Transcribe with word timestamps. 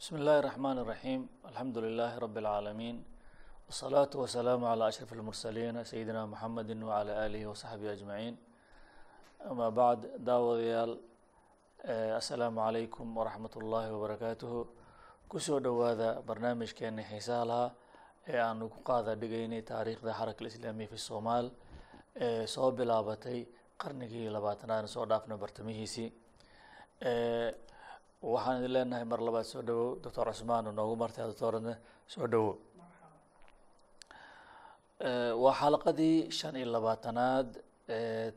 بسم 0.00 0.16
الله 0.16 0.38
الرحمن 0.38 0.76
الرحيم 0.78 1.20
الحمد 1.50 1.76
لله 1.84 2.12
رب 2.24 2.36
العالمين 2.38 2.96
والصلاة 3.66 4.10
والسلام 4.14 4.60
على 4.64 4.88
أشرف 4.88 5.12
المرسلين 5.12 5.84
سيدنا 5.84 6.26
محمد 6.26 6.70
وعلى 6.88 7.12
آله 7.26 7.42
وصحبه 7.46 7.92
أجمعين 7.92 8.34
أما 9.50 9.68
بعد 9.68 9.98
daawadayaal 10.26 10.92
asalaamu 12.20 12.60
calaykum 12.64 13.06
waraxmat 13.18 13.52
ullaahi 13.60 13.90
wabarakaatuhu 13.94 14.60
kusoo 15.28 15.60
dhowaada 15.60 16.22
barnaamijkeena 16.28 17.02
xiisaha 17.10 17.44
lahaa 17.50 17.70
ee 18.32 18.38
aanu 18.48 18.68
ku 18.74 18.80
qaada 18.88 19.12
dhigaynay 19.22 19.62
taariikhda 19.70 20.12
xaraka 20.18 20.40
alislaamiya 20.44 20.88
fi 20.92 20.98
somaal 21.10 21.46
ee 22.26 22.46
soo 22.54 22.70
bilaabatay 22.78 23.38
qarnigii 23.82 24.28
labaatanaad 24.36 24.86
soo 24.94 25.04
dhaafna 25.10 25.36
bartamihiisii 25.42 26.08
waxaan 28.21 28.57
idin 28.59 28.71
leenahay 28.73 29.05
mar 29.11 29.19
labaad 29.27 29.45
soo 29.51 29.61
dhowow 29.67 29.95
doctor 30.03 30.25
cusmaan 30.31 30.67
oo 30.67 30.71
noogu 30.77 30.95
martay 31.01 31.23
doctoradna 31.31 31.73
soo 32.13 32.27
dhowow 32.33 32.53
waa 35.43 35.53
xalaqadii 35.61 36.17
shan 36.37 36.55
iyo 36.59 36.67
labaatanaad 36.75 37.49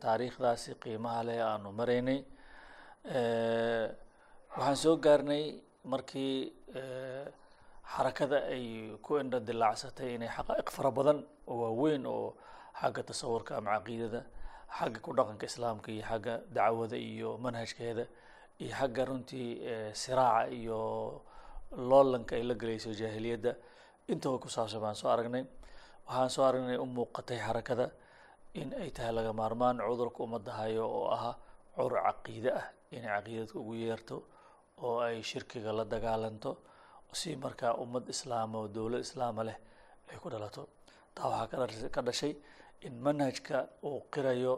taariikhdaasi 0.03 0.71
qiimaha 0.83 1.21
leh 1.29 1.39
aanu 1.49 1.69
maraynay. 1.79 2.19
Waxaan 4.57 4.77
soo 4.85 4.97
gaarnay 5.05 5.45
markii 5.93 6.37
xarakada 7.95 8.39
ay 8.55 8.67
ku 9.05 9.19
indho 9.21 9.39
dilaacsatay 9.49 10.15
inay 10.15 10.31
xaqaa'iq 10.37 10.69
fara 10.77 10.91
badan 10.99 11.19
oo 11.51 11.57
waaweyn 11.63 12.07
oo 12.07 12.35
xagga 12.81 13.03
tasawurka 13.11 13.53
ama 13.59 13.71
caqiidada 13.77 14.21
xagga 14.79 14.99
ku 15.05 15.11
dhaqanka 15.19 15.45
islaamka 15.51 15.89
iyo 15.93 16.05
xagga 16.11 16.35
dacwada 16.57 16.97
iyo 16.97 17.29
manhajkeeda 17.45 18.05
iyo 18.61 18.73
xagga 18.81 19.03
runtii 19.09 19.49
siraaca 20.03 20.51
iyo 20.59 20.79
loolanka 21.89 22.37
ay 22.37 22.43
la 22.49 22.55
gelayso 22.55 22.91
jaahiliyadda 23.01 23.53
intaba 24.13 24.39
ku 24.39 24.49
saabsan 24.49 24.81
baan 24.85 24.95
soo 24.95 25.09
aragnay. 25.15 25.45
Waxaan 26.07 26.31
soo 26.31 26.45
aragnay 26.45 26.77
u 26.77 26.87
muuqatay 26.87 27.39
xarakada 27.47 27.87
in 28.55 28.73
ay 28.83 28.91
tahay 28.91 29.13
laga 29.17 29.33
maarmaan 29.33 29.79
cudurka 29.89 30.21
ummadda 30.27 30.53
hayo 30.61 30.85
oo 30.99 31.09
ahaa 31.17 31.35
cudur 31.77 31.95
caqiide 32.07 32.51
ah 32.61 32.67
inay 32.93 33.09
caqiidadka 33.17 33.57
ugu 33.59 33.75
yeerto 33.75 34.17
oo 34.85 34.99
ay 35.01 35.23
shirkiga 35.23 35.73
la 35.73 35.85
dagaalanto 35.85 36.51
si 37.13 37.37
markaa 37.37 37.75
ummad 37.83 38.05
islaama 38.09 38.57
oo 38.61 38.69
dowlad 38.69 39.01
islaama 39.07 39.43
leh 39.49 39.59
ay 40.11 40.17
ku 40.23 40.29
dhalato. 40.33 40.63
Taa 41.15 41.29
waxaa 41.33 41.89
ka 41.95 42.01
dhashay 42.07 42.33
in 42.87 42.95
manhajka 43.05 43.57
uu 43.89 44.01
qirayo 44.13 44.55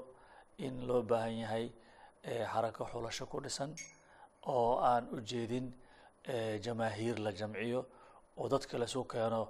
in 0.59 0.75
loo 0.89 1.03
baahan 1.03 1.37
yahay 1.45 1.67
xarako 2.53 2.85
xulasho 2.93 3.27
ku 3.27 3.41
dhisan 3.45 3.71
oo 4.47 4.79
aan 4.91 5.05
u 5.15 5.21
jeedin 5.31 5.67
jamaahiir 6.65 7.19
la 7.25 7.31
jamciyo 7.33 7.81
oo 8.37 8.49
dadka 8.49 8.79
lasu 8.79 9.05
keeno 9.05 9.43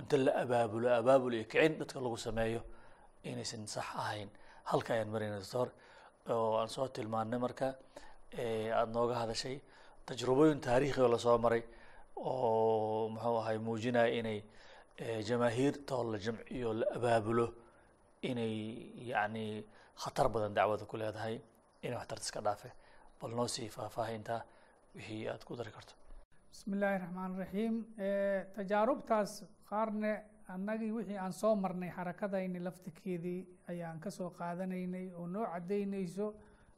inta 0.00 0.16
la 0.16 0.32
abaabulo 0.42 0.88
abaabul 1.00 1.34
iyo 1.34 1.44
kicin 1.52 1.78
dadka 1.80 1.98
lagu 2.00 2.16
sameeyo 2.16 2.60
inaysan 3.24 3.66
sax 3.66 3.86
ahayn. 4.02 4.30
Halka 4.70 4.94
ayaan 4.94 5.10
marayna 5.14 5.38
doctor 5.40 5.68
oo 6.30 6.56
aan 6.60 6.68
soo 6.68 6.88
tilmaannay 6.88 7.38
marka 7.40 7.66
aada 8.38 8.92
nooga 8.92 9.14
hadashay 9.22 9.56
tajrubooyin 10.06 10.60
taariikhi 10.60 11.00
oo 11.00 11.08
la 11.14 11.18
soo 11.18 11.38
maray 11.38 11.62
oo 12.16 13.08
muxuu 13.14 13.36
ahay 13.42 13.58
muujinaya 13.58 14.08
inay 14.18 14.38
jamaahiirtoo 15.28 16.02
la 16.12 16.18
jamciyo 16.18 16.72
la 16.80 16.86
abaabulo 16.96 17.46
inay 18.22 18.54
yacni 19.10 19.64
khatar 20.02 20.28
badan 20.28 20.54
dacwada 20.54 20.84
ku 20.90 20.96
leedahay 20.96 21.40
inay 21.82 21.96
waxtarta 21.98 22.24
iska 22.26 22.40
dhaafe 22.46 22.70
bal 23.20 23.30
noo 23.38 23.46
sii 23.48 23.68
faahfaahintaa 23.76 24.40
wixii 24.94 25.28
aada 25.28 25.44
ku 25.48 25.56
dari 25.56 25.70
karto. 25.76 25.94
Bismi 26.50 26.76
illaahi 26.76 26.98
raxmaan 27.04 27.36
raxiim 27.42 27.74
tajaarubtaas 28.56 29.32
qaarne 29.70 30.12
annagii 30.54 30.90
wixii 30.98 31.18
aan 31.18 31.32
soo 31.32 31.54
marnay 31.56 31.90
xarakadayni 31.96 32.60
laftikeedii 32.66 33.40
ayaan 33.70 34.00
ka 34.00 34.10
soo 34.10 34.30
qaadanaynay 34.30 35.06
oo 35.14 35.26
noo 35.26 35.46
caddaynayso 35.52 36.26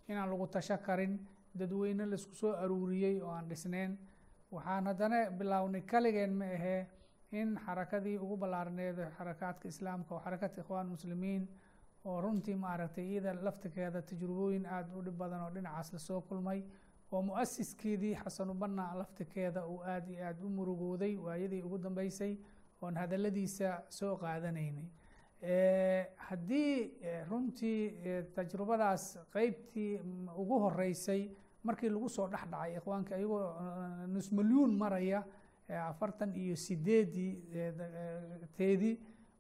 inaan 0.08 0.30
lagu 0.30 0.46
tasho 0.46 0.76
karin 0.86 1.14
dadweyne 1.58 2.06
la 2.06 2.14
isku 2.16 2.34
soo 2.34 2.52
aruuriyey 2.62 3.20
oo 3.22 3.30
aan 3.30 3.48
dhisneyn. 3.50 3.98
Waxaan 4.52 4.86
haddana 4.86 5.30
bilownay 5.38 5.82
kaligeen 5.82 6.32
ma 6.34 6.44
ahee 6.44 6.86
in 7.32 7.58
xarakadii 7.66 8.18
ugu 8.18 8.36
ballaarneed 8.36 8.98
xarakaadka 9.18 9.68
islaamka 9.68 10.14
oo 10.14 10.20
xarakadka 10.24 10.60
ikhwaan 10.60 10.88
muslimiin 10.94 11.48
oo 12.04 12.20
runtii 12.20 12.54
maaragtay 12.54 13.06
iyada 13.12 13.32
laftikeeda 13.34 14.02
tajrubooyin 14.02 14.66
aada 14.66 14.96
u 14.96 15.02
dhib 15.02 15.16
badan 15.18 15.40
oo 15.46 15.50
dhinacaas 15.54 15.92
la 15.92 15.98
soo 15.98 16.20
kulmay 16.20 16.62
oo 17.12 17.22
mu'asiskeedii 17.22 18.14
xasanubanna 18.22 18.94
laftikeeda 19.00 19.66
uu 19.66 19.80
aada 19.82 20.10
iyo 20.12 20.24
aada 20.26 20.44
u 20.46 20.48
murugooday 20.48 21.16
waayadii 21.16 21.62
ugu 21.62 21.78
dambeysay 21.78 22.36
oon 22.82 22.96
hadaladiisa 22.96 23.82
soo 23.88 24.16
qaadanaynay. 24.16 24.86
Haddii 26.28 26.74
runtii 27.30 27.80
tajrubadaas 28.34 29.18
qeybtii 29.32 30.00
ugu 30.36 30.58
horeysay 30.64 31.22
markii 31.62 31.88
lagu 31.90 32.08
soo 32.08 32.28
dhex 32.28 32.44
dhacay 32.50 32.76
ikhwaanka 32.76 33.16
iyagoo 33.18 34.06
nus 34.06 34.32
milyuun 34.32 34.76
maraya 34.76 35.24
afartan 35.88 36.34
iyo 36.34 36.56
sideedii 36.56 37.32
teedii 38.56 38.96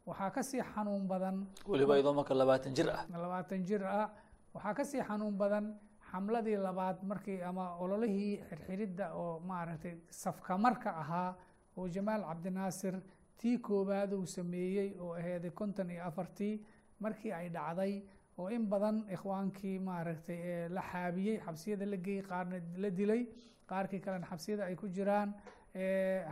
waxaa 0.06 0.30
ka 0.30 0.42
sii 0.42 0.62
xanuun 0.72 1.06
badan 1.12 1.36
weliba 1.68 1.94
iyadoo 1.96 2.14
marka 2.14 2.34
labaatan 2.34 2.74
jir 2.76 2.88
ah. 2.90 3.04
labaatan 3.24 3.64
jir 3.68 3.82
ah 3.84 4.08
waxaa 4.54 4.74
ka 4.74 4.84
sii 4.84 5.02
xanuun 5.08 5.36
badan 5.42 5.66
xamladii 6.10 6.56
labaad 6.66 6.98
markii 7.10 7.42
ama 7.50 7.64
ololihii 7.82 8.34
xirxiridda 8.48 9.06
oo 9.22 9.40
maaragtay 9.50 9.94
safkamarka 10.22 10.90
ahaa 11.02 11.30
oo 11.76 11.88
jamaal 11.88 12.22
cabdinaasir 12.28 12.94
tii 13.40 13.58
koowaad 13.66 14.12
uu 14.12 14.26
sameeyey 14.26 14.90
oo 15.02 15.12
aheeday 15.20 15.50
konton 15.50 15.90
iyo 15.90 16.02
afartii 16.10 16.54
markii 17.04 17.32
ay 17.32 17.48
dhacday 17.56 17.94
oo 18.38 18.48
in 18.56 18.64
badan 18.72 18.96
ikhwaankii 19.14 19.78
maaragtay 19.88 20.68
la 20.76 20.82
xaabiyey 20.90 21.38
xabsiyada 21.46 21.86
la 21.92 21.96
geeyey 21.96 22.22
qaarna 22.30 22.56
la 22.82 22.90
dilay 22.98 23.22
qaarkii 23.70 24.00
kalena 24.04 24.26
xabsiyada 24.32 24.64
ay 24.64 24.74
ku 24.80 24.86
jiraan 24.96 25.30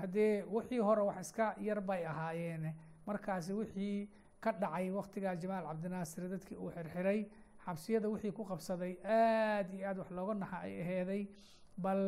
haddee 0.01 0.45
wixii 0.55 0.79
hore 0.89 1.03
wax 1.09 1.19
iska 1.21 1.55
yar 1.69 1.81
bay 1.81 2.03
ahaayeen 2.13 2.65
markaasi 3.09 3.53
wixii 3.61 4.09
ka 4.41 4.51
dhacay 4.53 4.91
waktigaa 5.01 5.35
jamaal 5.43 5.65
cabdinaasir 5.71 6.29
dadkii 6.35 6.57
uu 6.63 6.71
xirxiray 6.77 7.21
xabsiyada 7.65 8.09
wixii 8.15 8.33
ku 8.39 8.45
qabsaday 8.51 8.93
aada 9.05 9.73
iyo 9.77 9.87
aad 9.89 9.99
wax 9.99 10.11
looga 10.19 10.35
naxa 10.35 10.59
ay 10.67 10.75
aheeday 10.83 11.23
bal 11.85 12.03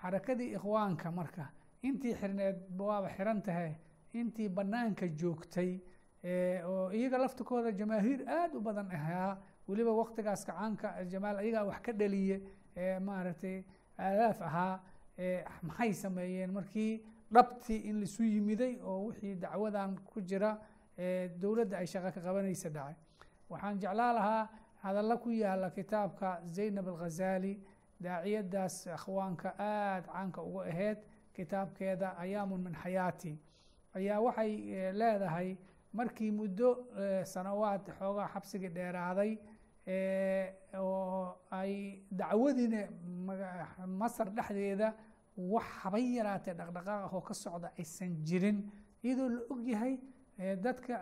xarakadii 0.00 0.50
ikhwaanka 0.56 1.10
marka 1.20 1.44
intii 1.88 2.14
xirneed 2.20 2.56
waaba 2.78 3.08
xiran 3.16 3.40
tahay 3.42 3.72
intii 4.20 4.48
banaanka 4.48 5.06
joogtay 5.20 5.70
oo 6.70 6.90
iyaga 6.98 7.18
laftikooda 7.24 7.70
jamaahiir 7.80 8.20
aada 8.28 8.58
u 8.58 8.60
badan 8.60 8.88
ahaa 8.98 9.32
weliba 9.68 9.92
waktigaas 10.02 10.44
kacaanka 10.48 10.88
jamaal 11.12 11.36
iyagaa 11.44 11.64
wax 11.70 11.80
ka 11.86 11.92
dhaliye 11.92 12.36
maaragtay 13.08 13.56
aalaaf 13.98 14.42
ahaa 14.48 14.74
maxay 15.68 15.92
sameeyeen 15.94 16.52
markii 16.58 16.92
dhabtii 17.32 17.78
in 17.88 18.00
laisu 18.00 18.22
yimiday 18.24 18.78
oo 18.82 19.04
wixii 19.06 19.34
dacwadan 19.34 19.96
ku 20.04 20.20
jira 20.20 20.58
dowladda 21.40 21.78
ay 21.78 21.86
shaqo 21.86 22.10
ka 22.14 22.20
qabanaysa 22.20 22.68
dhacay. 22.70 22.94
Waxaan 23.50 23.78
jeclaa 23.80 24.12
lahaa 24.12 24.48
hadalla 24.82 25.16
ku 25.16 25.30
yaalla 25.30 25.70
kitaabka 25.70 26.40
zaynab 26.44 26.88
alghazali 26.88 27.60
daaciyadaas 28.00 28.86
akhwaanka 28.86 29.54
aada 29.58 30.06
caanka 30.12 30.42
uga 30.42 30.62
aheyd. 30.72 30.98
Kitaabkeeda 31.34 32.16
ayaamun 32.18 32.60
min 32.60 32.74
xayaati 32.74 33.38
ayaa 33.94 34.20
waxay 34.20 34.52
leedahay 34.92 35.56
markii 35.92 36.30
muddo 36.30 36.68
sanawaad 37.24 37.84
xoogaa 37.98 38.28
xabsigii 38.34 38.68
dheeraaday 38.68 39.32
oo 40.78 41.36
ay 41.50 42.02
dacwadiina 42.10 42.80
masar 43.86 44.28
dhexdeeda 44.36 44.94
wax 45.52 45.64
habay 45.82 46.04
yaraatee 46.16 46.54
dhaqdhaqaaq 46.54 47.02
ah 47.04 47.14
oo 47.16 47.20
ka 47.20 47.34
socda 47.34 47.72
aysan 47.78 48.12
jirin 48.24 48.58
iyadoo 49.04 49.28
la 49.28 49.40
ogyahay 49.50 49.94
dadka 50.64 50.94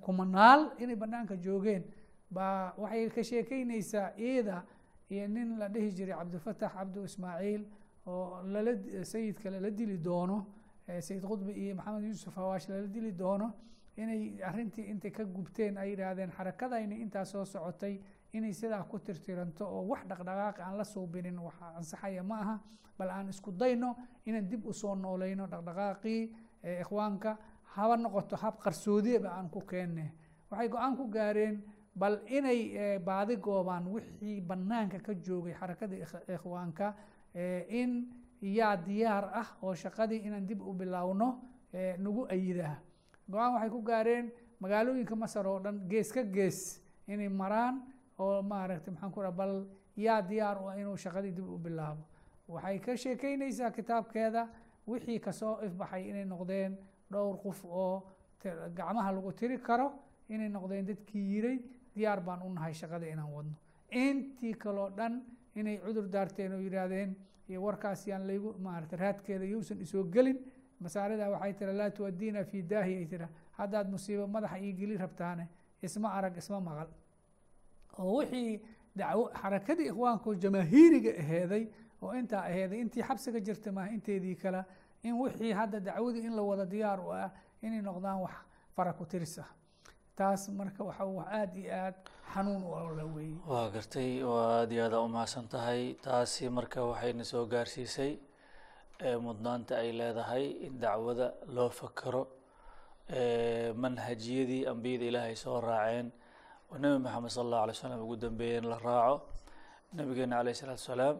kumanaal 0.00 0.70
inay 0.78 0.96
banaanka 0.96 1.36
joogeen. 1.36 1.84
Baa 2.30 2.72
waxay 2.78 3.08
ka 3.10 3.22
sheekeyneysaa 3.22 4.12
iyada 4.16 4.64
iyo 5.10 5.28
nin 5.28 5.58
la 5.58 5.68
dhihi 5.68 5.90
jiray 5.92 6.16
cabdilfatax 6.18 6.72
cabdu 6.72 7.04
ismaaciil 7.04 7.62
oo 8.06 8.42
lala 8.52 8.72
sayidka 9.04 9.50
lala 9.50 9.70
dili 9.70 9.98
doono 9.98 10.46
sayid 11.00 11.22
qudbi 11.24 11.52
iyo 11.52 11.74
maxamed 11.74 12.04
yuusuf 12.04 12.34
hawaash 12.36 12.68
lala 12.68 12.86
dili 12.86 13.12
doono 13.12 13.52
inay 13.96 14.40
arrintii 14.48 14.84
intay 14.92 15.10
ka 15.10 15.24
gubteen 15.24 15.76
ay 15.78 15.90
yidhaahdeen 15.90 16.30
xarakadayni 16.30 16.96
intaa 17.04 17.24
soo 17.24 17.44
socotay 17.44 18.00
inay 18.32 18.52
sidaa 18.52 18.84
ku 18.84 18.98
tirtiranto 18.98 19.64
oo 19.66 19.82
wax 19.90 20.02
dhaqdhaqaaq 20.10 20.56
aan 20.60 20.76
la 20.78 20.84
suubinin 20.84 21.38
wax 21.38 21.54
ansaxaya 21.78 22.22
ma 22.22 22.36
aha 22.40 22.56
bal 22.98 23.10
aan 23.10 23.28
isku 23.28 23.50
dayno 23.52 23.96
inaan 24.26 24.48
dib 24.48 24.66
u 24.66 24.72
soo 24.72 24.94
nooleyno 24.94 25.46
dhaqdhaqaaqii 25.46 26.22
ikhwaanka 26.82 27.36
haba 27.74 27.96
noqoto 27.96 28.36
hab 28.36 28.58
qarsoodieba 28.64 29.28
aan 29.36 29.48
ku 29.50 29.60
keenne 29.60 30.12
waxay 30.50 30.68
go'aan 30.68 30.96
ku 30.96 31.08
gaareen 31.08 31.62
bal 31.94 32.20
inay 32.26 32.98
baadi 32.98 33.36
goobaan 33.36 33.86
wixii 33.88 34.40
banaanka 34.40 34.98
ka 35.00 35.12
joogay 35.14 35.52
xarakada 35.54 35.96
ikhwaanka 36.34 36.94
in 37.68 38.08
yaa 38.40 38.76
diyaar 38.76 39.24
ah 39.40 39.48
oo 39.62 39.74
shaqadii 39.74 40.20
inaan 40.26 40.46
dib 40.46 40.60
u 40.62 40.72
bilaawno 40.74 41.28
nagu 41.98 42.26
ayidaa. 42.28 42.76
Go'aan 43.30 43.52
waxay 43.54 43.70
ku 43.70 43.80
gaareen 43.82 44.32
magaalooyinka 44.60 45.16
masar 45.16 45.46
oo 45.46 45.58
dhan 45.60 45.76
gees 45.88 46.12
ka 46.12 46.22
gees 46.24 46.80
inay 47.08 47.28
maraan 47.28 47.80
oo 48.22 48.42
maaragtay 48.42 48.92
maxaan 48.94 49.12
ku 49.14 49.20
raha 49.22 49.32
bal 49.40 49.54
yaa 49.96 50.20
diyaar 50.30 50.56
u 50.62 50.64
ah 50.70 50.76
inuu 50.80 50.96
shaqadii 51.04 51.32
dib 51.36 51.48
u 51.54 51.58
bilaabo. 51.64 52.02
Waxay 52.48 52.78
ka 52.84 52.96
sheekeynaysaa 52.96 53.70
kitaabkeeda 53.70 54.42
wixii 54.90 55.18
ka 55.20 55.32
soo 55.32 55.54
ifbaxay 55.66 56.02
inay 56.10 56.24
noqdeen 56.24 56.72
dhowr 57.12 57.36
qof 57.42 57.64
oo 57.64 57.96
gacmaha 58.76 59.12
lagu 59.12 59.32
tiri 59.32 59.58
karo 59.58 59.86
inay 60.28 60.48
noqdeen 60.48 60.84
dadkii 60.86 61.24
yiray 61.32 61.58
diyaar 61.94 62.20
baan 62.26 62.40
u 62.46 62.48
nahay 62.54 62.72
shaqada 62.74 63.06
inaan 63.06 63.30
wadno. 63.36 63.54
Intii 63.90 64.54
kaloo 64.62 64.90
dhan 64.98 65.22
inay 65.54 65.76
cudur 65.84 66.06
daarteen 66.14 66.52
oo 66.52 66.58
yidhaahdeen 66.66 67.10
iyo 67.48 67.62
warkaas 67.62 68.06
laygu 68.06 68.54
maarata 68.58 68.96
raadkeeda 68.96 69.44
yousan 69.44 69.78
isoo 69.80 70.04
gelin 70.14 70.38
masaarida 70.80 71.30
waxay 71.30 71.52
tira 71.58 71.72
laa 71.72 71.90
tuwadiina 71.90 72.44
fi 72.44 72.62
daahi 72.62 72.94
ay 72.96 73.06
tira 73.06 73.28
haddaad 73.58 73.86
musiibo 73.90 74.26
madaxa 74.26 74.58
io 74.58 74.72
geli 74.80 74.96
rabtaane 74.96 75.44
isma 75.82 76.08
arag 76.18 76.36
isma 76.36 76.60
maqal 76.60 76.88
oo 77.98 78.16
wixii 78.18 78.60
dacwo 78.96 79.30
xarakadii 79.42 79.88
ikhwaanku 79.92 80.34
jamaahiiriga 80.34 81.10
aheeday 81.22 81.64
oo 82.02 82.12
intaa 82.20 82.42
aheeday 82.50 82.80
intii 82.80 83.02
xabsiga 83.08 83.40
jirta 83.40 83.72
maaha 83.72 83.90
inteedii 83.96 84.34
kale 84.42 84.64
in 85.02 85.14
wixii 85.22 85.52
hadda 85.52 85.80
dacwadii 85.80 86.24
in 86.28 86.34
la 86.36 86.42
wada 86.42 86.64
diyaar 86.66 87.00
u 87.00 87.10
ah 87.12 87.30
inay 87.62 87.80
noqdaan 87.82 88.20
wax 88.24 88.34
fara 88.76 88.92
ku 88.92 89.04
tiris 89.06 89.38
ah. 89.38 89.48
Taas 90.16 90.48
marka 90.48 90.84
waxa 90.84 91.04
wax 91.04 91.26
aada 91.32 91.58
iyo 91.60 91.72
aad 91.74 91.94
xanuun 92.34 92.62
u 92.64 92.96
la 92.96 93.04
weeyey. 93.04 93.36
Waa 93.48 93.70
gartay 93.70 94.22
waa 94.22 94.60
aada 94.60 94.72
iyo 94.74 94.84
aada 94.84 95.00
umahadsan 95.00 95.48
tahay. 95.48 95.94
Taasi 96.04 96.48
marka 96.48 96.84
waxayna 96.84 97.24
soo 97.24 97.46
gaarsiisay 97.46 98.12
mudnaanta 99.24 99.76
ay 99.82 99.92
leedahay 99.92 100.44
in 100.66 100.78
dacwada 100.80 101.32
loo 101.48 101.68
fakero 101.70 102.28
manhajiyadii 103.84 104.66
ambiyada 104.66 105.04
ilaahay 105.04 105.36
soo 105.36 105.60
raaceen 105.60 106.12
oo 106.72 106.78
nebi 106.82 106.98
maxamed 107.04 107.30
sala 107.30 107.44
allahu 107.46 107.62
alay 107.64 107.74
slam 107.80 108.00
ugu 108.04 108.16
dambeeyeen 108.16 108.64
la 108.72 108.78
raaco. 108.86 109.16
Nabigeena 109.96 110.38
alayh 110.40 110.52
isalaatu 110.56 110.82
salaam 110.90 111.16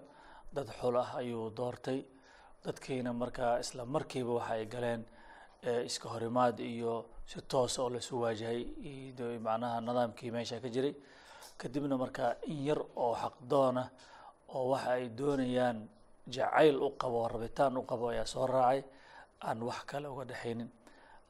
dad 0.54 0.68
xul 0.80 0.96
ah 0.96 1.10
ayuu 1.20 1.50
doortay. 1.58 2.00
Dadkiina 2.64 3.12
markaa 3.12 3.58
isla 3.62 3.84
markiiba 3.94 4.32
waxa 4.38 4.52
ay 4.54 4.66
galeen 4.66 5.02
iska 5.88 6.08
horimaad 6.08 6.56
iyo 6.60 6.94
si 7.26 7.40
toosa 7.50 7.82
oo 7.82 7.90
lasu 7.90 8.20
waajahay 8.22 8.60
macnaha 9.46 9.80
nidaamkii 9.80 10.30
meesha 10.34 10.60
ka 10.60 10.68
jiray. 10.74 10.94
Kadibna 11.58 11.96
markaa 11.98 12.30
in 12.46 12.64
yar 12.68 12.80
oo 12.96 13.14
xaqdoona 13.22 13.84
oo 14.54 14.64
waxa 14.72 14.90
ay 14.96 15.08
doonayaan 15.18 15.78
jacayl 16.34 16.76
u 16.86 16.88
qabo 17.00 17.28
rabitaan 17.28 17.76
u 17.76 17.82
qabo 17.90 18.08
ayaa 18.08 18.26
soo 18.26 18.46
raacay. 18.46 18.82
Aan 19.42 19.58
wax 19.62 19.84
kale 19.90 20.06
uga 20.08 20.24
dhexaynin. 20.24 20.68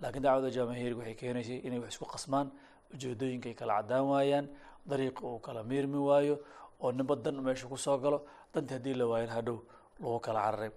Laakiin 0.01 0.23
dacwada 0.23 0.51
jamaahiirka 0.57 0.99
waxay 1.01 1.15
keenaysay 1.21 1.59
inay 1.67 1.79
wax 1.83 1.91
isku 1.95 2.05
qasmaan 2.15 2.49
ujeedooyinka 2.95 3.49
ay 3.49 3.55
kala 3.61 3.75
caddaan 3.81 4.05
waayaan 4.13 4.47
dariiqa 4.89 5.23
uu 5.27 5.39
kala 5.47 5.63
miirmi 5.63 5.99
waayo 6.09 6.37
oo 6.83 6.93
ninba 6.93 7.15
dan 7.17 7.37
meesha 7.45 7.67
ku 7.69 7.77
soo 7.77 7.99
galo 7.99 8.19
dantii 8.55 8.75
haddii 8.77 8.95
la 9.01 9.05
waayan 9.07 9.31
hadhow 9.37 9.59
lagu 10.01 10.19
kala 10.21 10.41
cararay 10.47 10.71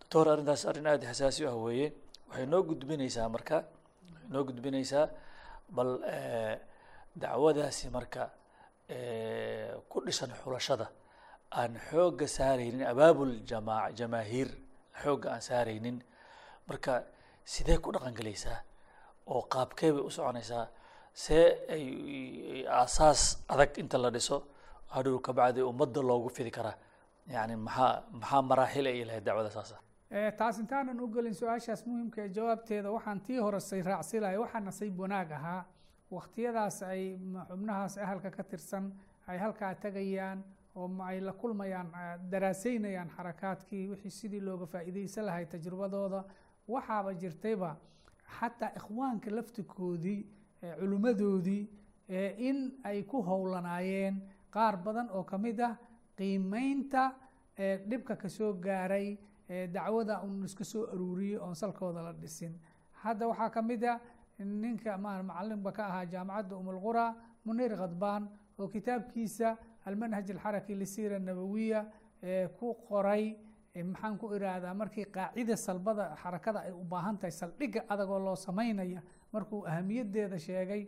doctor 0.00 0.28
arrintaas 0.32 0.62
arrin 0.70 0.86
aada 0.86 1.06
xasaasi 1.10 1.44
u 1.44 1.48
ah 1.48 1.56
weeye. 1.64 1.92
Waxay 2.28 2.46
noo 2.46 2.62
gudbinaysaa 2.62 3.28
marka 3.28 3.56
waxay 3.56 4.28
noo 4.32 4.44
gudbinaysaa 4.48 5.06
bal 5.76 5.90
dacwadaasi 7.16 7.90
marka 7.90 8.30
ku 9.90 9.96
dhisan 10.06 10.30
xulashada 10.42 10.86
aan 11.50 11.72
xoogga 11.90 12.26
saaraynin 12.28 12.84
abaabul 12.92 13.32
jamaa 13.50 13.90
jamaahiir 13.98 14.48
xoogga 15.02 15.28
aan 15.34 15.42
saaraynin. 15.42 15.96
Marka 16.68 17.04
sidee 17.44 17.78
ku 17.80 17.92
dhaqan 17.92 18.14
gelaysaa 18.14 18.60
oo 19.32 19.42
qaabkee 19.52 19.92
bay 19.92 20.02
u 20.08 20.10
soconaysaa 20.10 20.68
see 21.22 21.44
ay 21.74 21.84
aasaas 22.80 23.20
adag 23.52 23.70
inta 23.82 23.98
la 24.04 24.10
dhiso 24.16 24.36
hadhow 24.94 25.16
kabacdi 25.26 25.60
ummadda 25.70 26.00
loogu 26.10 26.28
fidi 26.36 26.50
karaa. 26.58 26.76
Yani 27.34 27.54
maxaa 27.66 27.92
maxaa 28.20 28.42
maraaxil 28.50 28.86
ay 28.92 29.04
lahayd 29.08 29.24
dacwada 29.28 29.50
saasa. 29.56 29.76
Taas 30.38 30.56
intaanan 30.62 31.00
u 31.00 31.06
gelin 31.14 31.34
su'aashaas 31.40 31.82
muhimka 31.86 32.18
ee 32.24 32.28
jawaabteeda. 32.36 32.88
Waxaan 32.96 33.20
tii 33.26 33.38
horesay 33.46 33.82
raacsilahay 33.82 34.36
waxaa 34.44 34.60
nasiib 34.68 34.98
wanaag 35.02 35.30
ahaa. 35.38 35.62
Wakhtiyadaas 36.16 36.76
ay 36.82 37.02
xubnahaas 37.48 37.94
ahalka 38.04 38.30
ka 38.36 38.42
tirsan 38.50 38.84
ay 39.30 39.38
halkaa 39.38 39.74
tegayaan 39.82 40.38
oo 40.76 40.88
ay 41.08 41.20
la 41.20 41.32
kulmayaan 41.32 41.88
daraaseynayaan 42.30 43.10
xarakaadkii 43.16 43.84
wixii 43.90 44.10
sidii 44.18 44.40
looga 44.40 44.66
faa'iideysan 44.72 45.24
lahay 45.28 45.44
tajribadooda. 45.52 46.20
Waxaaba 46.74 47.10
jirtayba 47.20 47.70
xataa 48.38 48.70
ikhwaanka 48.78 49.30
laftikoodii 49.36 50.20
culimmadoodii 50.60 51.68
in 52.38 52.72
ay 52.84 53.02
ku 53.04 53.22
howlanaayeen. 53.22 54.20
Qaar 54.50 54.76
badan 54.82 55.08
oo 55.12 55.24
ka 55.24 55.38
mid 55.38 55.60
ah 55.60 55.76
qiimeynta 56.16 57.12
dhibka 57.88 58.16
ka 58.16 58.28
soo 58.28 58.52
gaaray 58.54 59.18
dacwada 59.72 60.22
un 60.24 60.44
iska 60.44 60.64
soo 60.64 60.86
aruuriyey 60.92 61.36
oon 61.38 61.54
salkooda 61.54 62.02
la 62.02 62.12
dhisin. 62.12 62.54
Hadda 63.02 63.28
waxaa 63.28 63.50
ka 63.50 63.62
mid 63.62 63.84
a 63.84 64.00
ninka 64.38 64.96
ma 64.98 65.22
macalinba 65.22 65.72
ka 65.72 65.84
ahaa 65.86 66.06
jaamacadda 66.06 66.56
umulqura 66.56 67.14
munir 67.44 67.76
khadbaan 67.76 68.28
oo 68.58 68.68
kitaabkiisa 68.68 69.56
almanhaj 69.86 70.30
alxaraki 70.30 70.74
lisiira 70.74 71.18
nabawiya 71.18 71.86
ku 72.58 72.74
qoray 72.88 73.36
maxaan 73.84 74.18
ku 74.18 74.34
irahdaa 74.34 74.74
markii 74.74 75.04
qaacida 75.06 75.56
salbada 75.56 76.16
xarakada 76.22 76.60
ay 76.66 76.72
u 76.72 76.84
baahan 76.84 77.18
tahay 77.18 77.30
saldhigga 77.32 77.84
adagoo 77.88 78.18
loo 78.18 78.36
samaynaya 78.36 79.02
markuu 79.32 79.64
ahamiyadeeda 79.66 80.38
sheegay 80.38 80.82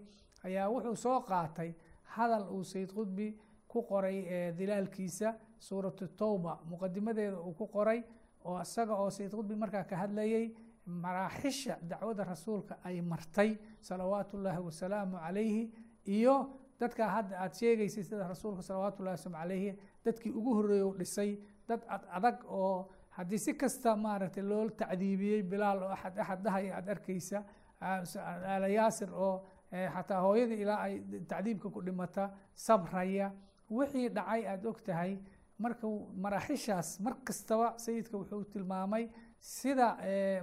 ayaa 0.44 0.68
wuxuu 0.72 0.96
soo 0.96 1.20
qaatay 1.20 1.70
hadal 2.14 2.44
uu 2.54 2.64
sayid 2.64 2.90
qudbi 2.98 3.28
ku 3.68 3.82
qoray 3.82 4.18
dilaalkiisa 4.58 5.34
suuratu 5.58 6.08
towba 6.08 6.52
muqadimadeeda 6.70 7.38
uu 7.40 7.54
ku 7.54 7.66
qoray 7.66 8.00
oo 8.44 8.60
isaga 8.62 8.94
oo 8.94 9.10
sayid 9.10 9.32
qudbi 9.38 9.54
markaa 9.62 9.84
ka 9.84 9.96
hadlayay 9.96 10.46
maraaxisha 10.86 11.78
dacwada 11.82 12.24
rasuulka 12.24 12.78
ay 12.84 13.00
martay 13.00 13.50
salawaatu 13.80 14.36
ullaahi 14.36 14.60
wasalaamu 14.68 15.16
calayhi 15.18 15.62
iyo 16.06 16.36
dadkaa 16.80 17.08
hadda 17.08 17.34
aada 17.40 17.54
sheegaysay 17.54 18.02
sida 18.04 18.28
rasuulka 18.28 18.62
salawaatu 18.62 19.02
ullahi 19.02 19.16
wasalaamu 19.18 19.42
calayhi 19.42 19.78
dadkii 20.04 20.32
ugu 20.32 20.54
horreeyey 20.54 20.82
u 20.90 20.94
dhisay 20.98 21.30
dad 21.68 21.80
ad 21.88 22.02
adag 22.10 22.36
oo 22.48 22.88
haddii 23.16 23.38
si 23.38 23.52
kasta 23.54 23.96
maaragtay 23.96 24.42
loo 24.42 24.68
tacdiibiyey 24.70 25.42
bilaal 25.42 25.82
oo 25.82 25.88
axad 25.96 26.18
axad 26.18 26.42
dhahaya 26.44 26.76
aada 26.76 26.92
arkeysa 26.92 27.44
aala 27.80 28.68
yaasir 28.68 29.10
oo 29.14 29.46
xataa 29.94 30.20
hooyadii 30.26 30.60
ilaa 30.64 30.80
ay 30.86 30.94
tacdiibka 31.28 31.68
ku 31.70 31.80
dhimata 31.82 32.30
sabraya 32.54 33.32
wixii 33.70 34.08
dhacay 34.08 34.42
aada 34.46 34.68
og 34.68 34.80
tahay 34.86 35.12
marka 35.58 35.86
maraaxishaas 36.24 37.00
mar 37.00 37.14
kastaba 37.24 37.74
sayidka 37.84 38.16
wuxuu 38.18 38.44
tilmaamay 38.52 39.04
sida 39.38 39.88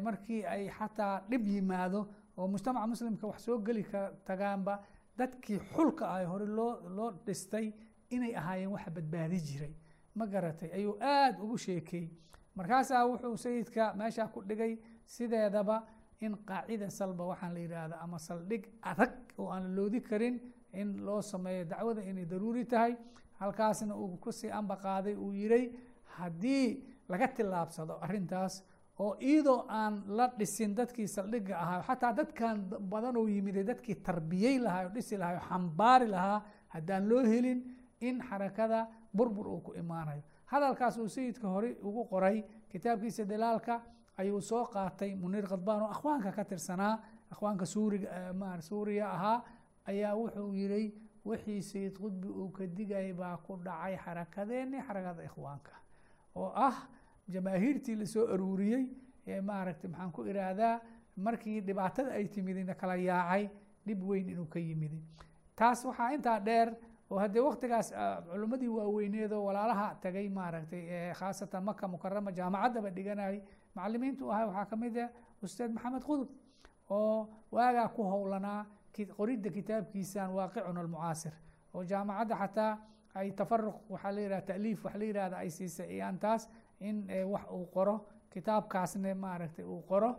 markii 0.05 0.41
ay 0.45 0.69
xataa 0.77 1.21
dhib 1.29 1.47
yimaado 1.47 2.01
oo 2.37 2.47
mujtamaca 2.47 2.87
muslimka 2.87 3.27
wax 3.27 3.39
soo 3.45 3.57
geli 3.67 3.83
ka 3.83 4.01
tagaanba 4.27 4.73
dadkii 5.17 5.59
xulka 5.73 6.05
ah 6.15 6.25
hore 6.31 6.45
loo 6.57 6.73
loo 6.97 7.11
dhistay 7.25 7.67
inay 8.09 8.33
ahaayeen 8.39 8.71
waxa 8.71 8.89
badbaadi 8.91 9.39
jiray. 9.47 9.73
Ma 10.15 10.25
garatay 10.25 10.69
ayuu 10.77 10.95
aada 11.01 11.39
ugu 11.43 11.57
sheekeey 11.57 12.05
markaasaa 12.55 13.05
wuxuu 13.11 13.37
sayidka 13.37 13.93
meeshaa 13.99 14.27
ku 14.33 14.39
dhigay 14.49 14.73
sideedaba 15.05 15.77
in 16.21 16.35
qaacida 16.45 16.89
salba 16.89 17.23
waxaan 17.31 17.53
la 17.53 17.59
yidhaahda 17.59 17.95
ama 18.01 18.17
saldhig 18.19 18.63
adag 18.81 19.11
oo 19.37 19.49
aan 19.49 19.75
loodi 19.75 20.01
karin 20.01 20.39
in 20.73 20.97
loo 21.05 21.21
sameeyo 21.21 21.65
dacwada 21.65 22.01
inay 22.01 22.25
daruuri 22.25 22.65
tahay. 22.65 22.95
Halkaasna 23.39 23.95
uu 23.95 24.17
ku 24.17 24.31
sii 24.31 24.49
amba 24.51 24.75
qaaday 24.77 25.15
uu 25.15 25.33
yiray 25.33 25.71
haddii 26.17 26.83
laga 27.09 27.27
tillaabsado 27.27 27.99
arrintaas 28.01 28.63
oo 28.99 29.15
iyadoo 29.21 29.65
aan 29.69 30.03
la 30.07 30.27
dhisin 30.37 30.73
dadkii 30.75 31.07
saldhigga 31.07 31.55
ahaa 31.63 31.81
xataa 31.87 32.13
dadkan 32.13 32.57
badan 32.91 33.17
oo 33.17 33.27
yimid 33.27 33.61
dadkii 33.67 33.95
tarbiyey 34.07 34.57
lahaa 34.59 34.83
oo 34.85 34.89
dhisi 34.95 35.17
lahaa 35.17 35.35
oo 35.37 35.45
xambaari 35.49 36.07
lahaa 36.07 36.39
haddaan 36.73 37.09
loo 37.09 37.23
helin 37.23 37.59
in 38.01 38.21
xarakada 38.29 38.87
burbur 39.13 39.47
uu 39.47 39.61
ku 39.61 39.73
imaanayo. 39.73 40.21
Hadalkaas 40.45 40.97
uu 40.97 41.07
sayidka 41.09 41.47
hore 41.47 41.77
ugu 41.83 42.05
qoray 42.09 42.43
kitaabkiisa 42.71 43.25
dalaalka 43.25 43.81
ayuu 44.17 44.41
soo 44.41 44.65
qaatay. 44.65 45.15
Muniir 45.15 45.45
khadbaan 45.47 45.81
oo 45.81 45.89
akhwaanka 45.95 46.31
ka 46.31 46.43
tirsanaa 46.45 46.99
akhwaanka 47.31 47.65
suuriga 47.65 48.09
suuriya 48.61 49.05
ahaa 49.11 49.43
ayaa 49.87 50.15
wuxuu 50.15 50.53
yiray 50.53 50.93
wixii 51.25 51.61
sayid 51.61 51.97
qudbi 51.99 52.27
uu 52.27 52.49
ka 52.51 52.65
digay 52.67 53.13
baa 53.13 53.37
ku 53.37 53.57
dhacay 53.57 53.97
xarakadeeni 53.97 54.81
xarakada 54.87 55.23
ikhwaanka. 55.23 55.71
Oo 56.35 56.51
ah 56.55 56.87
jamaahiirtii 57.29 57.95
la 57.95 58.05
soo 58.05 58.25
aruuriyey 58.33 58.83
ee 59.27 59.41
maaragtay 59.41 59.89
maxaan 59.91 60.11
ku 60.11 60.23
iraahdaa 60.23 60.79
markii 61.17 61.61
dhibaatada 61.61 62.11
ay 62.11 62.27
timidina 62.27 62.73
kala 62.75 62.95
yaacay 62.95 63.49
dhib 63.85 64.03
weyn 64.03 64.29
inuu 64.29 64.45
ka 64.47 64.59
yimidi 64.59 65.01
taas 65.55 65.83
waxaa 65.85 66.13
intaa 66.15 66.39
dheer 66.39 66.69
oo 67.11 67.19
haddee 67.19 67.41
waktigaas 67.43 67.91
culimmadii 68.31 68.67
waaweyneedoo 68.67 69.43
walaalaha 69.45 69.95
tagay 70.01 70.29
maaragtay 70.29 71.11
khaasatan 71.19 71.63
maka 71.63 71.87
mukarama 71.87 72.31
jaamacaddaba 72.31 72.89
dhiganayay 73.77 73.99
macalimiintu 74.17 74.31
ahaa 74.31 74.45
waxaa 74.47 74.65
ka 74.69 74.75
mid 74.75 74.97
ah 74.97 75.09
ustaad 75.43 75.71
maxamed 75.71 76.03
qudub 76.03 76.29
oo 76.89 77.29
waagaa 77.51 77.87
ku 77.95 78.03
howlanaa 78.03 78.65
qoridda 79.17 79.49
kitaabkiisan 79.49 80.29
waaqicun 80.37 80.77
almucaasir 80.77 81.33
oo 81.73 81.83
jaamacadda 81.83 82.35
xataa 82.35 82.73
ay 83.15 83.31
tafaruq 83.31 83.75
waxaa 83.89 84.11
la 84.11 84.21
yihahda 84.21 84.41
taaliif 84.41 84.85
waxa 84.85 84.97
la 84.99 85.05
yihahda 85.05 85.37
ay 85.37 85.49
siisay 85.49 85.89
iyaan 85.95 86.19
taas 86.19 86.49
in 86.79 87.07
wax 87.33 87.43
uu 87.51 87.65
qoro 87.75 87.95
kitaabkaasne 88.33 89.13
maaragtay 89.13 89.65
uu 89.65 89.81
qoro 89.81 90.11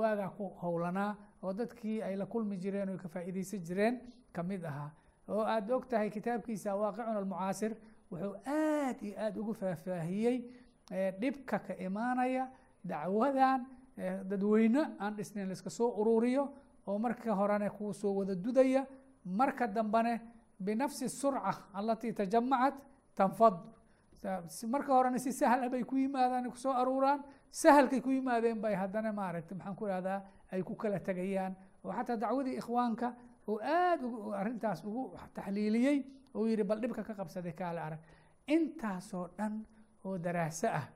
waagaa 0.00 0.28
ku 0.36 0.48
howlanaa 0.62 1.16
oo 1.42 1.52
dadkii 1.52 2.02
ay 2.02 2.16
la 2.16 2.26
kulmi 2.26 2.56
jireen 2.56 2.88
oo 2.88 2.96
ka 2.98 3.08
faa'iideysan 3.08 3.60
jireen 3.60 4.00
ka 4.32 4.42
mid 4.42 4.64
ahaa. 4.64 4.90
Oo 5.28 5.40
aada 5.44 5.76
og 5.76 5.86
tahay 5.88 6.10
kitaabkiisa 6.10 6.76
waaqicun 6.76 7.16
almucaasir 7.16 7.72
wuxuu 8.10 8.34
aad 8.46 8.96
iyo 9.02 9.14
aada 9.20 9.40
ugu 9.40 9.52
faahfaahiyey 9.54 10.36
dhibka 11.20 11.58
ka 11.58 11.74
imaanaya 11.86 12.48
dacwadan 12.84 13.60
dadweyne 14.30 14.82
aan 14.98 15.14
dhisnayn 15.16 15.48
laiska 15.48 15.70
soo 15.70 15.88
ururiyo 16.00 16.44
oo 16.86 16.98
marka 16.98 17.34
horene 17.34 17.70
kuu 17.70 17.92
soo 17.92 18.12
wada 18.18 18.34
dudaya 18.34 18.86
marka 19.24 19.66
dambene 19.66 20.20
binafsi 20.60 21.08
surca 21.08 21.52
alatii 21.72 22.12
tajamacat 22.12 22.74
tanfad. 23.14 23.54
Marka 24.68 24.92
horena 24.94 25.18
si 25.18 25.32
sahla 25.32 25.68
bay 25.68 25.82
ku 25.84 25.96
yimaadaan 25.96 26.50
ku 26.50 26.56
soo 26.56 26.72
aruuraan 26.72 27.20
sahalkay 27.50 28.00
ku 28.00 28.10
yimaadeen 28.10 28.60
bay 28.60 28.74
haddana 28.74 29.12
maaragtay 29.12 29.56
maxaan 29.56 29.76
ku 29.76 29.86
ihahdaa 29.86 30.20
ay 30.52 30.62
ku 30.62 30.74
kala 30.74 30.98
tegayaan 31.00 31.56
oo 31.84 31.92
xataa 31.92 32.16
dacwadii 32.16 32.56
ikhwaanka 32.56 33.14
oo 33.48 33.58
aada 33.60 34.06
arrintaas 34.40 34.84
ugu 34.84 35.12
taxliiliyey 35.34 35.98
oo 36.34 36.46
yihi 36.46 36.64
bal 36.64 36.80
dhibka 36.80 37.02
ka 37.04 37.14
qabsaday 37.14 37.52
kaale 37.52 37.80
arag. 37.80 38.00
Intaasoo 38.46 39.28
dhan 39.38 39.64
oo 40.04 40.18
daraaso 40.18 40.68
ah 40.68 40.86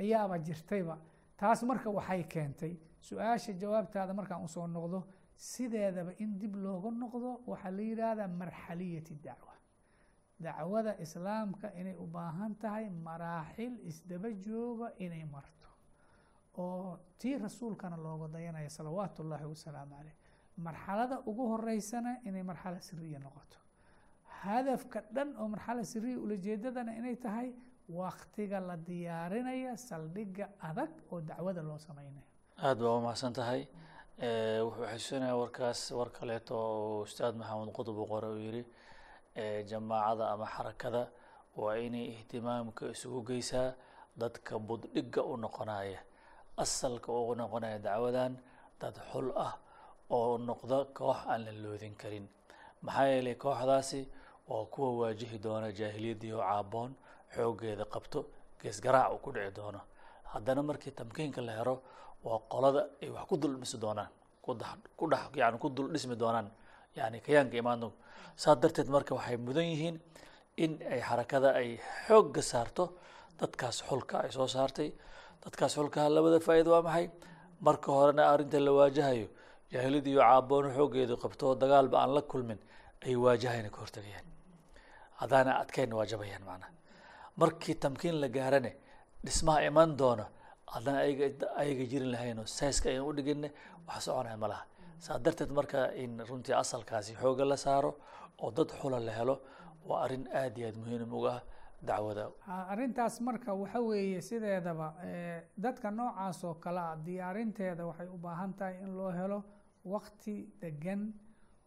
ayaaba 0.00 0.38
jirtayba 0.38 0.96
taas 1.40 1.62
marka 1.62 1.90
waxay 1.90 2.22
keentay 2.32 2.72
su'aasha 3.08 3.52
jawaabtaada 3.62 4.12
markaan 4.14 4.44
u 4.44 4.48
soo 4.48 4.66
noqdo 4.66 4.98
sideedaba 5.36 6.12
in 6.18 6.38
dib 6.40 6.54
looga 6.64 6.90
noqdo 6.90 7.30
waxaa 7.50 7.70
la 7.70 7.82
yidhaahdaa 7.90 8.28
marxaliyati 8.28 9.14
dacwa. 9.24 9.52
Dacwada 10.40 10.92
islaamka 11.04 11.66
inay 11.80 11.94
u 11.96 12.06
baahan 12.06 12.54
tahay 12.62 12.90
maraaxil 12.90 13.74
isdaba 13.90 14.28
jooga 14.46 14.88
inay 15.04 15.24
marto 15.24 15.68
oo 16.58 16.98
tii 17.18 17.36
rasuulkana 17.38 17.96
looga 17.96 18.28
dayanaya 18.34 18.68
salawaatu 18.70 19.22
ullaahi 19.22 19.44
wasalaamu 19.52 19.94
caleyh 19.96 20.16
marxalada 20.66 21.16
ugu 21.30 21.42
horeysana 21.52 22.10
inay 22.28 22.42
marxala 22.42 22.80
siriya 22.80 23.18
noqoto. 23.18 23.58
Hadafka 24.40 24.98
dhan 25.14 25.36
oo 25.40 25.48
marxala 25.48 25.84
siriya 25.84 26.18
ulajeedadana 26.24 26.92
inay 27.00 27.16
tahay 27.16 27.48
waktiga 27.88 28.60
la 28.60 28.76
diyaarinaya 28.76 29.76
saldhigga 29.76 30.48
adag 30.60 30.90
oo 31.12 31.20
dacwada 31.20 31.62
loo 31.62 31.78
sameynayo 31.78 32.24
aada 32.58 32.80
baa 32.84 32.96
umahadsan 32.98 33.32
tahay. 33.32 33.62
Wuxuu 34.66 34.86
xasuusinaya 34.86 35.36
warkaas 35.36 35.90
war 35.92 36.10
kaleeto 36.10 36.54
oo 36.56 37.00
ustaad 37.06 37.34
maxamed 37.36 37.70
qudub 37.76 37.98
uu 37.98 38.06
qore 38.12 38.28
uu 38.28 38.38
yihi 38.46 38.62
jamaacada 39.70 40.30
ama 40.30 40.46
xarakada 40.46 41.02
waa 41.56 41.76
inay 41.76 42.06
ihtimaamka 42.14 42.88
isugu 42.94 43.22
geysaa 43.28 43.74
dadka 44.16 44.58
buddhigga 44.58 45.22
u 45.22 45.36
noqonaya. 45.36 46.00
Asalka 46.56 47.12
ugu 47.12 47.34
noqonaya 47.34 47.78
dacwadan 47.78 48.36
dad 48.80 48.96
xul 49.12 49.28
ah 49.36 49.54
oo 50.10 50.38
noqda 50.38 50.84
koox 50.96 51.18
aan 51.28 51.44
la 51.44 51.52
loodin 51.52 51.94
karin. 51.94 52.26
Maxaa 52.82 53.06
yeelay 53.12 53.34
kooxdaasi 53.34 54.08
waa 54.48 54.64
kuwa 54.72 54.90
waajihi 55.00 55.38
doona 55.38 55.72
jaahiliyaddii 55.72 56.32
oo 56.32 56.40
caaboon 56.40 56.94
xooggeeda 57.34 57.84
qabto 57.94 58.18
geesgaraac 58.60 59.12
uu 59.14 59.18
ku 59.24 59.30
dhici 59.32 59.52
doono. 59.58 59.80
Haddana 60.32 60.62
markii 60.62 60.92
tamkiinka 60.98 61.40
la 61.46 61.52
hero 61.58 61.74
waa 62.24 62.38
qolada 62.52 62.82
ay 63.02 63.08
wax 63.10 63.24
ku 63.28 63.36
dul 63.36 63.54
dhisi 63.60 63.78
doonaan 63.78 64.08
ku 64.42 65.04
yani 65.40 65.58
ku 65.58 65.68
dul 65.76 65.88
dhismi 65.92 66.16
doonaan 66.16 66.48
yani 66.96 67.20
kayaanka 67.20 67.56
imaano 67.56 67.92
saas 68.36 68.58
darteed 68.62 68.88
marka 68.88 69.14
waxay 69.14 69.36
mudan 69.36 69.64
yihiin 69.72 69.96
in 70.56 70.72
ay 70.92 71.00
xarakada 71.08 71.48
ay 71.60 71.78
xoogga 72.06 72.42
saarto 72.42 72.84
dadkaas 73.38 73.82
xulka 73.88 74.16
ay 74.24 74.30
soo 74.32 74.46
saartay. 74.48 74.90
Dadkaas 75.44 75.72
xulkaha 75.76 76.08
labada 76.16 76.38
faa'iida 76.40 76.70
waa 76.74 76.82
maxay? 76.82 77.06
Marka 77.60 77.88
horena 77.92 78.22
arrinta 78.32 78.58
la 78.66 78.72
waajahayo 78.78 79.28
jaahiliyadii 79.72 80.10
iyo 80.14 80.20
caaboon 80.20 80.66
xooggeedu 80.76 81.14
qabto 81.22 81.54
dagaalba 81.62 81.96
aan 82.02 82.14
la 82.16 82.22
kulmin 82.22 82.58
ay 83.06 83.14
waajahayna 83.24 83.68
ka 83.70 83.78
hortagayaan. 83.82 84.26
Haddaana 85.20 85.50
adkayna 85.62 85.94
waa 85.98 86.06
jabayaan 86.10 86.44
macnaha 86.48 86.70
markii 87.36 87.74
tamkiin 87.74 88.20
la 88.20 88.28
gaarane 88.28 88.72
dhismaha 89.24 89.60
iman 89.68 89.96
doono 89.98 90.24
haddana 90.74 90.98
ayaga 91.62 91.84
jirin 91.90 92.10
lahayn 92.14 92.38
oo 92.38 92.46
sayska 92.46 92.88
ayaan 92.90 93.06
udhigine 93.10 93.48
wax 93.88 94.04
soconaya 94.04 94.36
ma 94.36 94.48
laha. 94.48 94.64
Saa 94.98 95.18
darteed 95.18 95.50
marka 95.58 95.92
in 96.02 96.18
runtii 96.28 96.54
asalkaasi 96.62 97.14
xooga 97.20 97.44
la 97.44 97.56
saaro 97.56 97.90
oo 98.42 98.50
dad 98.50 98.70
xula 98.80 98.98
la 99.00 99.12
helo 99.18 99.36
waa 99.88 100.02
arrin 100.04 100.24
aad 100.40 100.58
iyo 100.58 100.66
aad 100.68 100.76
muhiim 100.82 101.12
uga 101.18 101.30
ah 101.36 101.42
dacwada. 101.88 102.24
Arrintaas 102.72 103.20
marka 103.20 103.54
waxa 103.54 103.80
weeye 103.80 104.20
sideedaba 104.28 104.88
dadka 105.56 105.90
noocaas 105.90 106.44
oo 106.44 106.54
kale 106.54 106.80
a 106.80 106.96
diyaarinteeda 107.06 107.86
waxay 107.86 108.08
u 108.08 108.18
baahan 108.18 108.52
tahay 108.58 108.76
in 108.84 108.96
loo 108.96 109.10
helo 109.12 109.38
wakti 109.84 110.34
degan 110.60 111.12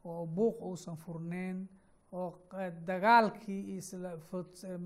oo 0.05 0.25
buuq 0.25 0.57
uusan 0.61 0.95
furneyn 0.97 1.67
oo 2.11 2.33
dagaalkii 2.85 3.79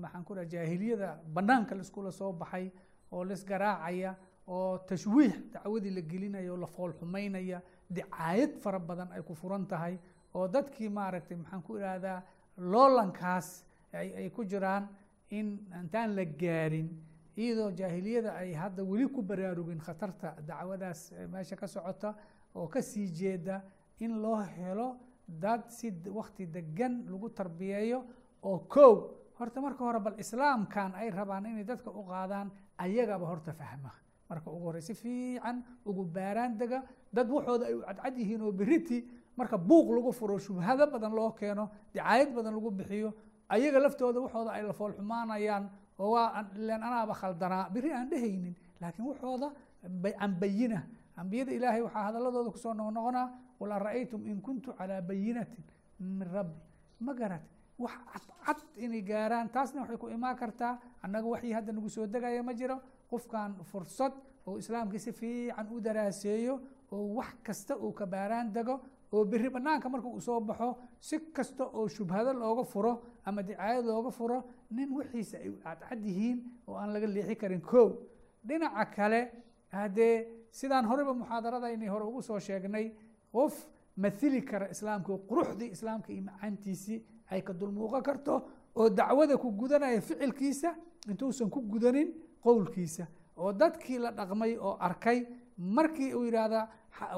maxaan 0.02 0.24
ku 0.24 0.34
dhaha 0.34 0.44
jaahiliyada 0.54 1.18
banaanka 1.34 1.74
laiskula 1.74 2.10
soo 2.12 2.32
baxay 2.32 2.70
oo 3.12 3.24
laisgaraacaya 3.24 4.14
oo 4.48 4.78
tashwiix 4.78 5.34
dacwadii 5.52 5.90
la 5.90 6.00
gelinaya 6.00 6.52
oo 6.52 6.56
la 6.56 6.66
foolxumeynaya 6.66 7.62
dicaayad 7.90 8.58
fara 8.62 8.78
badan 8.78 9.12
ay 9.12 9.22
ku 9.22 9.34
furan 9.34 9.66
tahay 9.66 9.98
oo 10.34 10.48
dadkii 10.48 10.88
maaragtay 10.88 11.36
maxaan 11.36 11.62
ku 11.62 11.78
ihahdaa 11.78 12.22
loolankaas 12.58 13.64
ay 13.92 14.30
ku 14.30 14.44
jiraan 14.44 14.88
in 15.30 15.48
intaan 15.80 16.14
la 16.16 16.24
gaarin 16.24 16.88
iyadoo 17.36 17.70
jaahiliyada 17.78 18.34
ay 18.36 18.52
hadda 18.52 18.82
weli 18.84 19.06
ku 19.08 19.22
baraarugin 19.22 19.80
khatarta 19.80 20.36
dacwadaas 20.46 21.12
meesha 21.32 21.56
ka 21.56 21.66
socota 21.66 22.14
oo 22.54 22.66
ka 22.68 22.82
sii 22.82 23.08
jeeda 23.08 23.62
in 24.00 24.20
loo 24.22 24.40
helo 24.56 24.88
dad 25.28 25.68
si 25.70 25.90
wakti 26.18 26.46
degan 26.46 27.04
lagu 27.10 27.28
tarbiyeeyo 27.30 28.04
oo 28.42 28.58
kow 28.68 28.92
horta 29.38 29.60
marka 29.60 29.84
hore 29.84 30.00
bal 30.00 30.14
islaamkan 30.18 30.94
ay 30.94 31.10
rabaan 31.10 31.46
inay 31.46 31.64
dadka 31.64 31.90
u 31.90 32.02
qaadaan 32.06 32.50
ayagaba 32.78 33.26
horta 33.26 33.52
fahma. 33.52 33.90
Marka 34.30 34.50
ugu 34.50 34.64
horey 34.68 34.82
si 34.82 34.94
fiican 34.94 35.62
ugu 35.84 36.04
baaraan 36.04 36.56
dega 36.58 36.82
dad 37.12 37.28
waxooda 37.30 37.66
ay 37.66 37.74
cadcad 37.86 38.14
yihiin 38.18 38.40
oo 38.42 38.52
beriti 38.52 38.98
marka 39.36 39.58
buuq 39.58 39.88
lagu 39.96 40.12
furo 40.12 40.38
shubhado 40.38 40.86
badan 40.86 41.12
loo 41.12 41.30
keeno 41.32 41.68
dicaayad 41.92 42.30
badan 42.36 42.54
lagu 42.54 42.70
bixiyo 42.70 43.10
ayaga 43.48 43.78
laftooda 43.84 44.20
waxooda 44.24 44.50
ay 44.56 44.62
la 44.62 44.72
foolxumaanayaan 44.72 45.64
oo 45.98 46.10
waa 46.14 46.44
ilen 46.56 46.82
anaaba 46.82 47.14
khaldanaa 47.14 47.70
beri 47.74 47.90
aan 47.92 48.08
dhehaynin 48.10 48.54
laakiin 48.80 49.06
waxooda 49.08 49.48
bayina. 50.40 50.82
Ambiyada 51.16 51.52
ilaahay 51.52 51.82
waxaa 51.82 52.04
hadaladooda 52.10 52.50
ku 52.50 52.58
soo 52.58 52.74
noqnoqonaa 52.74 53.28
an 53.60 53.80
ra'aytum 53.86 54.26
in 54.26 54.40
kuntu 54.40 54.72
calaa 54.78 55.00
bayinatin 55.00 55.64
min 56.00 56.26
rabbi. 56.32 56.58
Ma 57.00 57.12
garat 57.14 57.42
wax 57.78 57.92
cadcad 58.12 58.58
inay 58.76 59.02
gaaraan 59.02 59.48
taasna 59.50 59.80
waxay 59.82 59.96
ku 59.96 60.08
imaan 60.08 60.36
kartaa 60.36 60.78
annaga 61.02 61.26
waxii 61.28 61.52
hadda 61.52 61.72
nagu 61.72 61.88
soo 61.88 62.06
degaya 62.06 62.42
ma 62.42 62.52
jiro. 62.54 62.80
Qofkan 63.10 63.54
fursad 63.70 64.12
oo 64.46 64.58
islaamkii 64.58 64.98
si 64.98 65.12
fiican 65.12 65.66
u 65.72 65.80
daraaseeyo 65.80 66.60
oo 66.92 67.14
wax 67.18 67.34
kasta 67.42 67.76
uu 67.76 67.92
ka 67.92 68.06
baaraan 68.06 68.52
dego 68.52 68.80
oo 69.12 69.24
beri 69.24 69.48
banaanka 69.50 69.88
marka 69.88 70.08
uu 70.08 70.20
soo 70.20 70.40
baxo 70.40 70.76
si 71.00 71.18
kasta 71.32 71.64
oo 71.64 71.88
shubhado 71.88 72.32
looga 72.32 72.64
furo 72.64 73.02
ama 73.24 73.42
dicaayad 73.42 73.84
looga 73.84 74.10
furo 74.10 74.38
nin 74.70 74.90
wixiisa 74.96 75.38
ay 75.38 75.50
cadcad 75.62 76.00
yihiin 76.04 76.38
oo 76.66 76.74
aan 76.76 76.92
laga 76.92 77.06
leexi 77.06 77.36
karin. 77.36 77.60
Kow 77.60 77.88
dhinaca 78.46 78.84
kale 78.96 79.20
haddee 79.72 80.16
sidaan 80.50 80.86
horeyba 80.86 81.14
muxaadaradayni 81.14 81.86
hore 81.88 82.04
ugu 82.04 82.22
soo 82.22 82.38
sheegnay 82.38 82.92
qof 83.34 83.54
mathili 83.96 84.40
kara 84.50 84.66
islaamka 84.74 85.12
quruxdii 85.28 85.70
islaamka 85.76 86.12
iyo 86.12 86.22
macaantiisii 86.22 86.98
ay 87.30 87.40
ka 87.42 87.52
dulmuuqan 87.52 88.02
karto 88.02 88.34
oo 88.74 88.88
dacwada 88.90 89.36
ku 89.36 89.50
gudanaya 89.60 90.00
ficilkiisa 90.00 90.74
intuusan 91.10 91.50
ku 91.50 91.60
gudanin 91.62 92.08
qowlkiisa. 92.44 93.06
Oo 93.36 93.52
dadkii 93.52 93.98
la 93.98 94.10
dhaqmay 94.12 94.56
oo 94.58 94.76
arkay 94.80 95.26
markii 95.58 96.14
uu 96.14 96.24
yidhaahdaa 96.24 96.68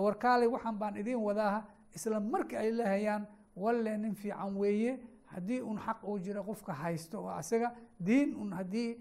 warkaaley 0.05 0.49
waxaan 0.49 0.79
baan 0.79 0.97
idiin 0.97 1.19
wadaaha 1.29 1.61
isla 1.95 2.21
markii 2.21 2.57
ay 2.57 2.71
lahayaan 2.73 3.27
walle 3.57 3.97
nin 3.99 4.15
fiican 4.15 4.57
weeye 4.57 4.99
haddii 5.27 5.61
un 5.61 5.79
xaq 5.79 6.05
uu 6.09 6.19
jiro 6.19 6.43
qofka 6.45 6.73
haysto 6.73 7.23
waa 7.25 7.37
asaga 7.37 7.73
diin 8.07 8.35
un 8.37 8.53
haddii 8.53 8.97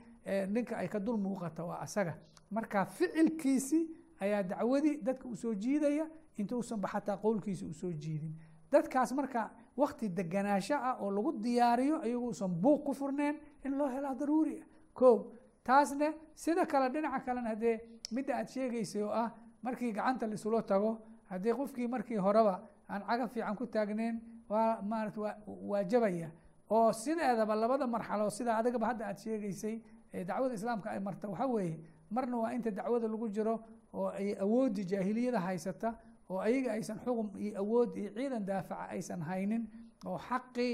ninka 0.49 0.77
ay 0.77 0.87
ka 0.87 0.99
dul 0.99 1.17
muuqata 1.17 1.63
waa 1.65 1.79
asaga. 1.81 2.17
Marka 2.51 2.85
ficilkiisi 2.85 3.79
ayaa 4.19 4.43
dacwadii 4.43 4.97
dadka 5.03 5.27
u 5.27 5.35
soo 5.35 5.53
jiidaya 5.53 6.07
intuusanba 6.37 6.87
xataa 6.87 7.17
qowlkiisa 7.17 7.65
u 7.65 7.73
soo 7.73 7.91
jiidin. 7.91 8.33
Dadkaas 8.71 9.11
marka 9.13 9.49
wakti 9.77 10.09
deganaansho 10.09 10.75
ah 10.75 10.97
oo 11.01 11.11
lagu 11.11 11.31
diyaariyo 11.43 12.03
iyaguusan 12.05 12.51
buuq 12.61 12.83
ku 12.85 12.93
furneen 12.93 13.35
in 13.65 13.77
loo 13.77 13.87
helaa 13.87 14.15
daruuri 14.15 14.61
ah. 14.61 14.65
Ko 14.93 15.31
taasne 15.63 16.13
sida 16.33 16.65
kale 16.65 16.89
dhinaca 16.93 17.19
kalena 17.25 17.49
haddee 17.49 17.79
midda 18.11 18.37
aad 18.37 18.47
sheegaysay 18.47 19.01
oo 19.03 19.11
ah 19.11 19.31
markii 19.63 19.91
gacanta 19.93 20.27
laisula 20.27 20.61
tago 20.61 20.91
haddii 21.29 21.53
qofkii 21.53 21.87
markii 21.87 22.17
horeba 22.17 22.55
aan 22.89 23.01
caga 23.07 23.27
fiican 23.27 23.55
ku 23.55 23.65
taagneyn 23.67 24.21
waa 24.49 24.81
maarata 24.81 25.21
waa 25.21 25.35
waajabaya 25.47 26.29
oo 26.69 26.93
sideedaba 26.93 27.55
labada 27.55 27.87
marxalo 27.87 28.29
sida 28.29 28.57
adigaba 28.57 28.85
hadda 28.87 29.05
aad 29.07 29.17
sheegaysay 29.17 29.81
ee 30.13 30.23
dacwada 30.23 30.53
islaamka 30.53 30.89
ay 30.91 30.99
marta 30.99 31.27
waxaa 31.29 31.47
weeye 31.47 31.79
marna 32.11 32.37
waa 32.37 32.53
inta 32.53 32.71
dacwada 32.71 33.07
lagu 33.07 33.29
jiro 33.29 33.55
oo 33.93 34.07
ay 34.09 34.35
awooddi 34.39 34.85
jaahiliyada 34.85 35.39
haysata 35.39 35.97
oo 36.29 36.39
ayaga 36.39 36.71
aysan 36.73 36.99
xugum 37.05 37.29
iyo 37.37 37.59
awood 37.61 37.95
iyo 37.97 38.09
ciidan 38.15 38.45
daafaca 38.45 38.89
aysan 38.89 39.21
haynin 39.21 39.63
oo 40.05 40.17
xaqii 40.17 40.73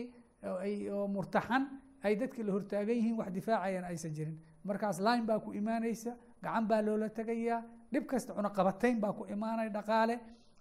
oo 0.92 1.08
murtaxan 1.08 1.64
ay 2.04 2.16
dadkii 2.16 2.44
la 2.44 2.52
hortaagan 2.54 2.96
yihiin 2.96 3.18
wax 3.20 3.30
difaacayaan 3.34 3.86
aysan 3.86 4.14
jirin. 4.14 4.38
Markaas 4.64 5.00
line 5.00 5.26
baa 5.26 5.40
ku 5.40 5.54
imaanaysa 5.54 6.16
gacan 6.42 6.68
baa 6.68 6.82
loola 6.82 7.10
tegayaa 7.10 7.62
dhib 7.94 8.06
kasta 8.06 8.34
cunaqabatayn 8.34 9.00
baa 9.00 9.14
ku 9.14 9.26
imaanaya 9.26 9.70
dhaqaale 9.70 10.20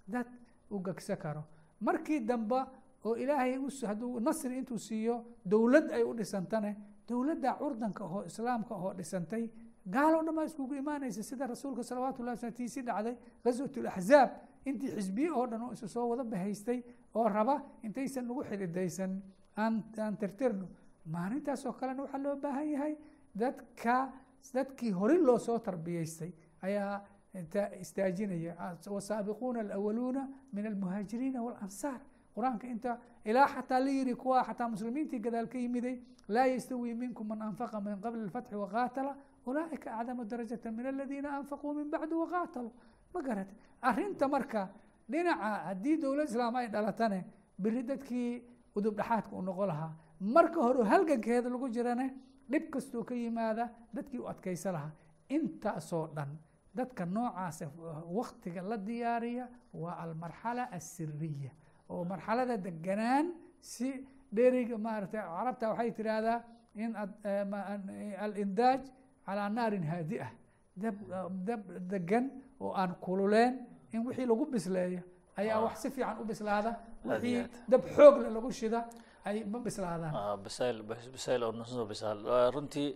dad 0.08 0.26
u 0.70 0.78
gegsa 0.82 1.16
karo. 1.16 1.44
Markii 1.80 2.20
dambe 2.20 2.60
oo 3.04 3.14
ilaahay 3.16 3.56
hadduu 3.88 4.20
nasri 4.20 4.58
intuu 4.58 4.78
siiyo 4.78 5.24
dowlad 5.44 5.90
ay 5.92 6.02
u 6.02 6.12
dhisantane 6.14 6.76
dowladda 7.08 7.54
curdanka 7.58 8.04
oo 8.04 8.24
islaamka 8.24 8.74
oo 8.74 8.92
dhisantay 8.94 9.48
gaaloo 9.86 10.22
dhan 10.22 10.34
baa 10.34 10.44
iskugu 10.44 10.74
imaanaysa 10.74 11.22
sida 11.22 11.46
rasuulka 11.46 11.82
salawaatu 11.82 12.22
llahi 12.22 12.36
sl 12.36 12.52
tiisi 12.52 12.82
dhacday 12.82 13.16
ghaswat 13.44 13.76
laxzaab 13.76 14.30
intii 14.64 14.90
xisbiye 14.96 15.30
oo 15.30 15.46
dhan 15.46 15.62
oo 15.62 15.72
isu 15.72 15.88
soo 15.88 16.08
wada 16.08 16.24
bahaystay 16.24 16.82
oo 17.14 17.28
raba 17.28 17.62
intaysan 17.82 18.26
nagu 18.26 18.42
xididaysan. 18.44 19.22
Aan 19.56 20.16
tirtirno 20.18 20.66
maalintaas 21.06 21.66
oo 21.66 21.72
kalena 21.72 22.02
waxaa 22.02 22.22
loo 22.22 22.36
baahan 22.36 22.68
yahay 22.72 22.96
dadka 23.34 24.12
dadkii 24.54 24.90
hore 24.90 25.18
loo 25.18 25.38
soo 25.38 25.58
tarbiyeystay 25.58 26.32
ayaa 26.62 27.04
istaajinaya. 27.80 28.54
Wasaabiquuna 28.90 29.60
alawaluuna 29.60 30.28
min 30.52 30.66
almuhaajiriina 30.66 31.42
walansaar. 31.42 32.00
Qur'aanka 32.34 32.66
inta 32.66 32.98
ilaa 33.24 33.46
xataa 33.48 33.80
la 33.80 33.90
yiri 33.90 34.14
kuwa 34.14 34.44
xataa 34.44 34.68
muslimiintii 34.68 35.18
gadaal 35.20 35.46
ka 35.48 35.58
yimiday 35.58 35.98
laa 36.28 36.46
yastawi 36.46 36.94
minkum 36.94 37.26
man 37.26 37.42
anfaqa 37.42 37.80
min 37.80 38.00
qabli 38.00 38.22
اlfatxi 38.22 38.54
waqaatala 38.54 39.16
ulaaئika 39.46 39.98
acdamu 39.98 40.24
darajata 40.24 40.70
min 40.70 40.86
aladiina 40.86 41.36
anfaquu 41.38 41.74
min 41.74 41.90
bacdu 41.90 42.20
waqaataluu 42.20 42.72
ma 43.14 43.20
garata 43.26 43.52
arrinta 43.88 44.28
marka 44.34 44.62
dhinaca 45.10 45.48
haddii 45.68 45.96
dowlad 46.02 46.28
islaam 46.28 46.54
ay 46.56 46.66
dhalatane 46.74 47.20
beri 47.62 47.82
dadkii 47.90 48.30
udub 48.76 48.94
dhexaadka 48.98 49.32
u 49.36 49.42
noqon 49.42 49.66
lahaa. 49.72 49.92
Marka 50.20 50.58
hore 50.66 50.84
halgankeeda 50.92 51.48
lagu 51.54 51.68
jirane 51.76 52.06
dhib 52.50 52.64
kastoo 52.72 53.04
ka 53.08 53.14
yimaada 53.14 53.64
dadkii 53.94 54.18
u 54.22 54.26
adkaysa 54.32 54.72
lahaa. 54.72 54.92
Intaasoo 55.36 56.06
dhan 56.16 56.30
dadka 56.74 57.04
noocaasa 57.06 57.66
waktiga 58.18 58.62
la 58.62 58.76
diyaariya 58.76 59.48
waa 59.82 59.94
almarxala 60.04 60.64
asiriya 60.76 61.50
oo 61.88 62.04
marxalada 62.04 62.56
deganaan 62.56 63.26
si 63.60 63.88
dheriga 64.36 64.76
maarata 64.78 65.18
carabta 65.36 65.68
waxay 65.70 65.90
tidhaahdaa 65.98 66.38
in 66.82 66.90
alindaaj 68.24 68.82
calaa 69.26 69.48
naarin 69.56 69.84
haadi 69.92 70.16
ah 70.26 70.30
dab 70.82 70.96
dab 71.48 71.62
degan 71.92 72.24
oo 72.60 72.72
aan 72.80 72.92
kululeen 73.04 73.52
in 73.92 74.00
wixii 74.06 74.26
lagu 74.30 74.44
bisleeyo 74.54 75.00
ayaa 75.40 75.58
wax 75.64 75.74
si 75.82 75.88
fiican 75.94 76.16
u 76.22 76.24
bislaada. 76.30 76.70
Wixii 77.04 77.44
dab 77.72 77.82
xoogle 77.96 78.28
lagu 78.36 78.50
shida 78.60 78.80
ay 79.28 79.36
ma 79.52 79.58
bislaadaan. 79.66 80.12
Bisayl 80.44 80.76
bisayl 81.14 81.40
oo 81.46 81.52
nususo 81.58 81.84
bisaal. 81.92 82.18
Runtii 82.54 82.90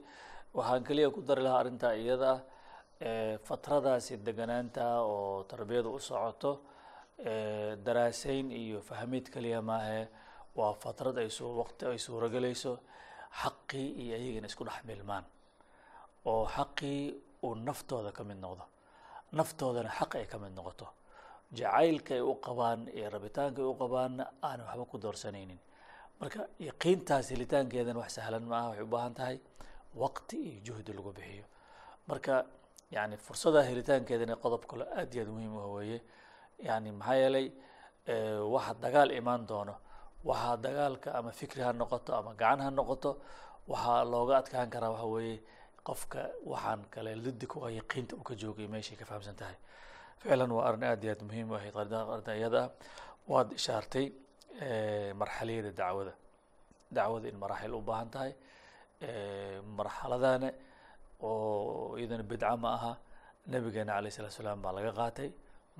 waxaan 0.56 0.82
keliya 0.88 1.08
ku 1.14 1.20
dari 1.28 1.42
lahaa 1.46 1.60
arrintaa 1.62 1.94
iyada 2.02 2.30
ah 2.34 2.40
fatradaasi 3.48 4.12
deganaanta 4.26 4.84
oo 5.12 5.42
tarbiyadu 5.50 5.88
u 5.96 5.98
socoto 6.08 6.52
daraaseyn 7.86 8.46
iyo 8.52 8.78
fahmid 8.88 9.24
keliya 9.34 9.60
maahe 9.62 10.08
waa 10.58 10.72
fatrad 10.82 11.16
ay 11.18 11.28
su 11.36 11.44
waqti 11.60 11.82
ay 11.90 11.98
suurogelayso 12.06 12.72
xaqii 13.42 13.88
iyo 14.02 14.14
ayagana 14.18 14.46
isku 14.50 14.64
dhex 14.68 14.80
milmaan. 14.90 15.24
Oo 16.30 16.44
xaqii 16.56 17.00
uu 17.44 17.54
naftooda 17.66 18.10
ka 18.16 18.22
mid 18.28 18.38
noqdo. 18.44 18.64
Naftoodana 19.38 19.90
xaq 19.98 20.12
ay 20.20 20.26
ka 20.32 20.38
mid 20.42 20.52
noqoto. 20.58 20.86
Jacaylka 21.58 22.12
ay 22.14 22.20
u 22.20 22.34
qabaan 22.46 22.80
iyo 22.96 23.08
rabitaanka 23.14 23.58
ay 23.62 23.68
u 23.72 23.74
qabaanna 23.82 24.24
aanan 24.46 24.66
waxba 24.68 24.84
ku 24.90 24.96
doorsanaynin. 25.04 25.60
Marka 26.20 26.40
yaqiintaas 26.68 27.26
helitaankeedana 27.32 27.98
wax 28.02 28.10
sahlan 28.16 28.44
maaha 28.50 28.68
waxay 28.70 28.84
u 28.84 28.90
baahan 28.94 29.14
tahay 29.18 29.36
waqti 30.02 30.36
iyo 30.48 30.58
juhdi 30.66 30.92
lagu 30.96 31.12
bixiyo. 31.16 31.44
Marka 32.08 32.34
yani 32.94 33.16
fursada 33.16 33.60
helitaankeedana 33.68 34.34
qodob 34.42 34.62
kale 34.70 34.84
aad 34.98 35.10
iyo 35.14 35.22
aad 35.24 35.30
muhiim 35.36 35.54
u 35.56 35.74
weeye. 35.76 35.98
Yani 36.68 36.90
maxaa 37.00 37.14
yeelay 37.22 37.46
waxa 38.54 38.72
dagaal 38.84 39.10
imaan 39.20 39.42
doono 39.50 39.74
waxaa 40.28 40.56
dagaalka 40.64 41.08
ama 41.18 41.30
fikri 41.38 41.62
ha 41.62 41.72
noqoto 41.72 42.10
ama 42.20 42.32
gacan 42.40 42.60
ha 42.64 42.70
noqoto 42.78 43.10
waxaa 43.72 44.04
looga 44.12 44.34
adkaan 44.40 44.68
karaa 44.74 44.90
waxa 44.94 45.06
weeye 45.14 45.36
qofka 45.88 46.20
waxaan 46.52 46.80
kale 46.94 47.10
lidi 47.24 47.46
ku 47.46 47.58
yaqiinta 47.80 48.12
uu 48.16 48.22
ka 48.28 48.34
joogay 48.42 48.66
meeshay 48.74 48.96
ka 49.00 49.04
fahamsan 49.10 49.36
tahay 49.40 49.56
ficlan 50.20 50.50
waa 50.56 50.64
arrin 50.68 50.84
aad 50.90 51.04
iyo 51.04 51.12
aad 51.14 51.22
muhiim 51.28 51.50
u 51.50 51.54
ahayd 51.58 51.74
arrinta 51.76 52.32
iyada 52.40 52.60
ah. 52.64 52.70
Waad 53.32 53.48
ishaartay 53.58 54.06
marxaliyada 55.20 55.70
dacwada. 55.80 56.12
Dacwada 56.96 57.26
in 57.28 57.36
maraaxil 57.42 57.72
u 57.74 57.80
baahan 57.88 58.08
tahay 58.14 58.32
marxaladana 59.78 60.50
oo 61.22 61.96
iyadana 61.98 62.22
bidca 62.30 62.56
ma 62.56 62.68
aha. 62.76 62.92
Nabigeena 63.46 63.92
alayh 63.98 64.12
salatu 64.12 64.34
salaam 64.40 64.60
baa 64.62 64.72
laga 64.72 64.92
qaatay. 65.00 65.30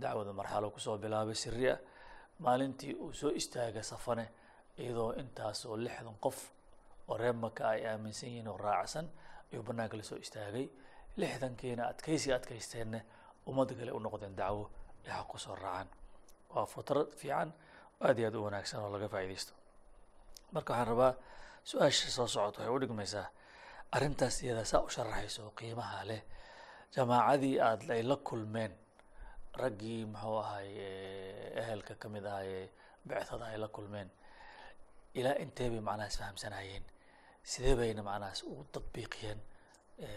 Dacwada 0.03 0.33
marxalo 0.33 0.71
ku 0.75 0.81
soo 0.81 0.97
bilaabay 0.99 1.35
siri 1.35 1.69
ah. 1.75 1.79
Maalintii 2.45 2.95
uu 3.03 3.13
soo 3.13 3.31
istaaga 3.41 3.83
safane 3.83 4.27
iyadoo 4.79 5.13
intaas 5.21 5.67
oo 5.67 5.77
lixdan 5.77 6.17
qof 6.25 6.39
oo 7.09 7.17
reer 7.21 7.35
maka 7.45 7.69
ay 7.73 7.87
aaminsan 7.87 8.29
yihiin 8.29 8.49
oo 8.49 8.57
raacsan 8.57 9.07
ayuu 9.53 9.63
banaanka 9.69 9.97
la 9.97 10.03
soo 10.03 10.17
istaagay. 10.25 10.67
Lixdankiina 11.21 11.83
adkaysi 11.93 12.33
adkaysteenna 12.33 13.01
ummadda 13.49 13.75
kale 13.79 13.93
u 13.93 14.01
noqdeen 14.05 14.35
dacwo 14.41 14.65
ay 15.05 15.11
xaq 15.13 15.27
ku 15.31 15.39
soo 15.39 15.55
raacaan. 15.55 15.89
Waa 16.55 16.67
futrad 16.67 17.09
fiican 17.21 17.51
aad 18.07 18.19
iyo 18.19 18.29
aad 18.29 18.35
u 18.39 18.43
wanaagsan 18.47 18.81
oo 18.83 18.91
laga 18.95 19.09
faaidaysto 19.09 19.53
marka 20.53 20.73
waxaan 20.73 20.89
rabaa 20.91 21.13
su'aasha 21.71 22.09
soo 22.17 22.27
socota 22.35 22.59
waxay 22.61 22.75
u 22.77 22.81
dhigmaysaa 22.83 23.27
arrintaas 23.95 24.37
iyadaa 24.43 24.65
saa 24.65 24.81
u 24.87 24.89
sharaxayso 24.95 25.51
qiimaha 25.59 26.05
leh. 26.11 26.23
Jamaacadii 26.95 27.57
aad 27.61 27.83
ay 27.91 28.03
la 28.03 28.17
kulmeen 28.29 28.73
raggii 29.63 30.05
muxuu 30.13 30.39
ahay 30.45 30.69
ehelka 31.63 31.95
ka 31.95 32.09
mid 32.09 32.25
ahaye 32.27 32.71
bictada 33.07 33.45
ay 33.53 33.59
la 33.59 33.69
kulmeen 33.69 34.09
ilaa 35.19 35.37
intee 35.45 35.69
bay 35.71 35.81
macnahaas 35.89 36.17
fahamsanayeen 36.19 36.85
sidee 37.53 37.75
bayna 37.79 38.03
macnahaas 38.09 38.41
ugu 38.51 38.65
tadbiiqiyeen 38.75 39.41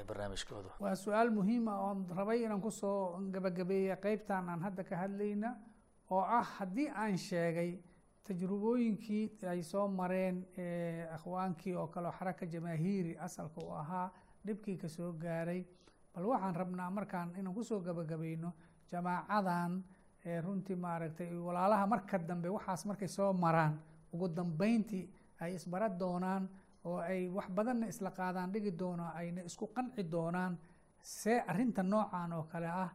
barnaamijkooda 0.07 0.69
waa 0.83 0.95
su'aal 0.95 1.29
muhiima 1.37 1.73
oon 1.87 1.99
rabay 2.17 2.39
inaan 2.45 2.61
ku 2.61 2.71
soo 2.71 3.19
gabagabeeya 3.33 3.95
qeybtan 4.05 4.49
aan 4.49 4.61
hadda 4.67 4.83
ka 4.89 4.95
hadlayna 5.03 5.49
oo 6.11 6.21
ah 6.39 6.43
haddii 6.57 6.87
aan 7.01 7.17
sheegay 7.17 7.71
tajrubooyinkii 8.27 9.25
ay 9.51 9.61
soo 9.63 9.87
mareen 9.87 10.45
akhwaankii 11.15 11.75
oo 11.75 11.87
kale 11.87 12.11
xaraka 12.19 12.45
jamaahiiri 12.45 13.17
asalka 13.27 13.59
u 13.65 13.69
ahaa 13.81 14.11
dhibkii 14.45 14.77
ka 14.77 14.87
soo 14.87 15.11
gaaray. 15.13 15.61
Bal 16.13 16.25
waxaan 16.25 16.55
rabnaa 16.55 16.89
markaan 16.91 17.29
inaan 17.39 17.55
ku 17.55 17.63
soo 17.63 17.79
gabagabayno 17.79 18.51
jamaacadan 18.91 19.83
runtii 20.43 20.75
maaragtay 20.75 21.31
walaalaha 21.47 21.87
marka 21.87 22.17
dambe 22.19 22.49
waxaas 22.49 22.85
markay 22.85 23.07
soo 23.07 23.33
maraan 23.33 23.79
ugu 24.13 24.27
dambeyntii 24.27 25.05
ay 25.39 25.55
isbara 25.55 25.89
doonaan 25.89 26.49
oo 26.85 26.97
ay 27.11 27.27
wax 27.35 27.47
badanna 27.57 27.87
isla 27.93 28.11
qaadaan 28.19 28.51
dhigi 28.53 28.71
doonaan 28.81 29.13
ayna 29.19 29.41
isku 29.49 29.65
qanci 29.75 30.03
doonaan 30.13 30.57
see 31.01 31.39
arrinta 31.51 31.83
noocan 31.83 32.31
oo 32.33 32.43
kale 32.51 32.67
ah 32.83 32.91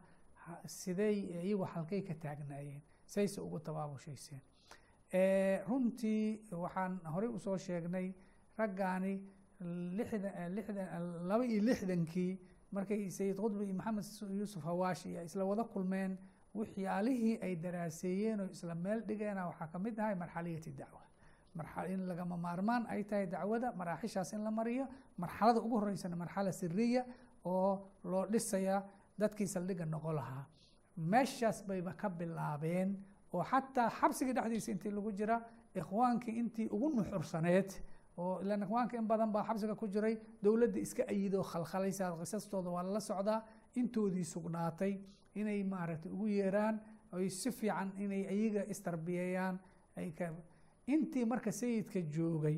siday 0.67 1.15
iyagu 1.45 1.65
halkay 1.73 2.01
ka 2.07 2.13
taagnaayeen 2.23 2.81
sayse 3.05 3.39
ugu 3.41 3.59
tabaabushayseen. 3.59 4.41
Runtii 5.67 6.41
waxaan 6.63 6.99
horey 7.13 7.29
u 7.29 7.39
soo 7.39 7.57
sheegnay 7.57 8.07
raggaani 8.57 9.13
lixdan 9.97 11.03
laba 11.29 11.43
iyo 11.45 11.61
lixdankii 11.69 12.31
markay 12.75 13.09
sayid 13.17 13.37
qudbi 13.43 13.63
iyo 13.65 13.75
maxamed 13.79 14.05
yuusuf 14.39 14.63
hawaashi 14.63 15.09
isla 15.27 15.43
wada 15.45 15.63
kulmeen 15.73 16.17
waxyaalihii 16.59 17.35
ay 17.45 17.53
daraaseeyeen 17.63 18.39
oo 18.41 18.49
isla 18.55 18.75
meel 18.75 18.99
dhigeena 19.07 19.47
waxaa 19.49 19.67
ka 19.73 19.79
mid 19.79 19.99
ahay 19.99 20.15
marxaliyati 20.15 20.71
dacwa 20.79 21.02
in 21.93 22.07
lagama 22.07 22.37
maarmaan 22.37 22.85
ay 22.89 23.03
tahay 23.03 23.25
dacwada 23.27 23.71
maraaxishaas 23.75 24.33
in 24.33 24.43
la 24.43 24.51
mariyo 24.51 24.87
marxalada 25.17 25.59
ugu 25.61 25.77
horeysana 25.79 26.15
marxala 26.15 26.51
siriya 26.51 27.05
oo 27.45 27.87
loo 28.03 28.25
dhisaya 28.27 28.83
dadkii 29.19 29.47
saldhigga 29.47 29.85
noqon 29.85 30.15
lahaa. 30.15 30.45
Meeshaas 30.97 31.63
bayba 31.67 31.93
ka 31.93 32.09
bilaabeen 32.09 32.97
oo 33.33 33.43
xataa 33.43 33.89
xabsiga 33.89 34.33
dhexdiisa 34.33 34.71
intii 34.71 34.91
lagu 34.91 35.11
jira 35.11 35.41
ikhwaankii 35.75 36.35
intii 36.39 36.67
ugu 36.71 36.89
nuxursaneed 36.89 37.69
oo 38.17 38.41
ilan 38.41 38.61
ikhwaanka 38.63 38.97
in 38.97 39.07
badan 39.07 39.31
baa 39.31 39.43
xabsiga 39.43 39.75
ku 39.75 39.87
jiray 39.87 40.17
dowladda 40.43 40.79
iska 40.79 41.03
ayidoo 41.09 41.43
khalkhalaysa 41.43 42.11
qisastooda 42.19 42.69
waa 42.69 42.83
lala 42.83 42.99
socdaa 42.99 43.43
intoodii 43.75 44.23
sugnaatay 44.25 44.93
inay 45.35 45.63
maaragtay 45.63 46.11
ugu 46.11 46.27
yeeraan 46.27 46.79
ay 47.13 47.29
si 47.29 47.51
fiican 47.51 47.89
inay 47.97 48.25
ayaga 48.33 48.61
istarbiyeeyaan 48.73 49.59
ay 49.97 50.11
ka 50.11 50.29
intii 50.87 51.25
marka 51.25 51.51
sayidka 51.51 52.01
joogay 52.01 52.57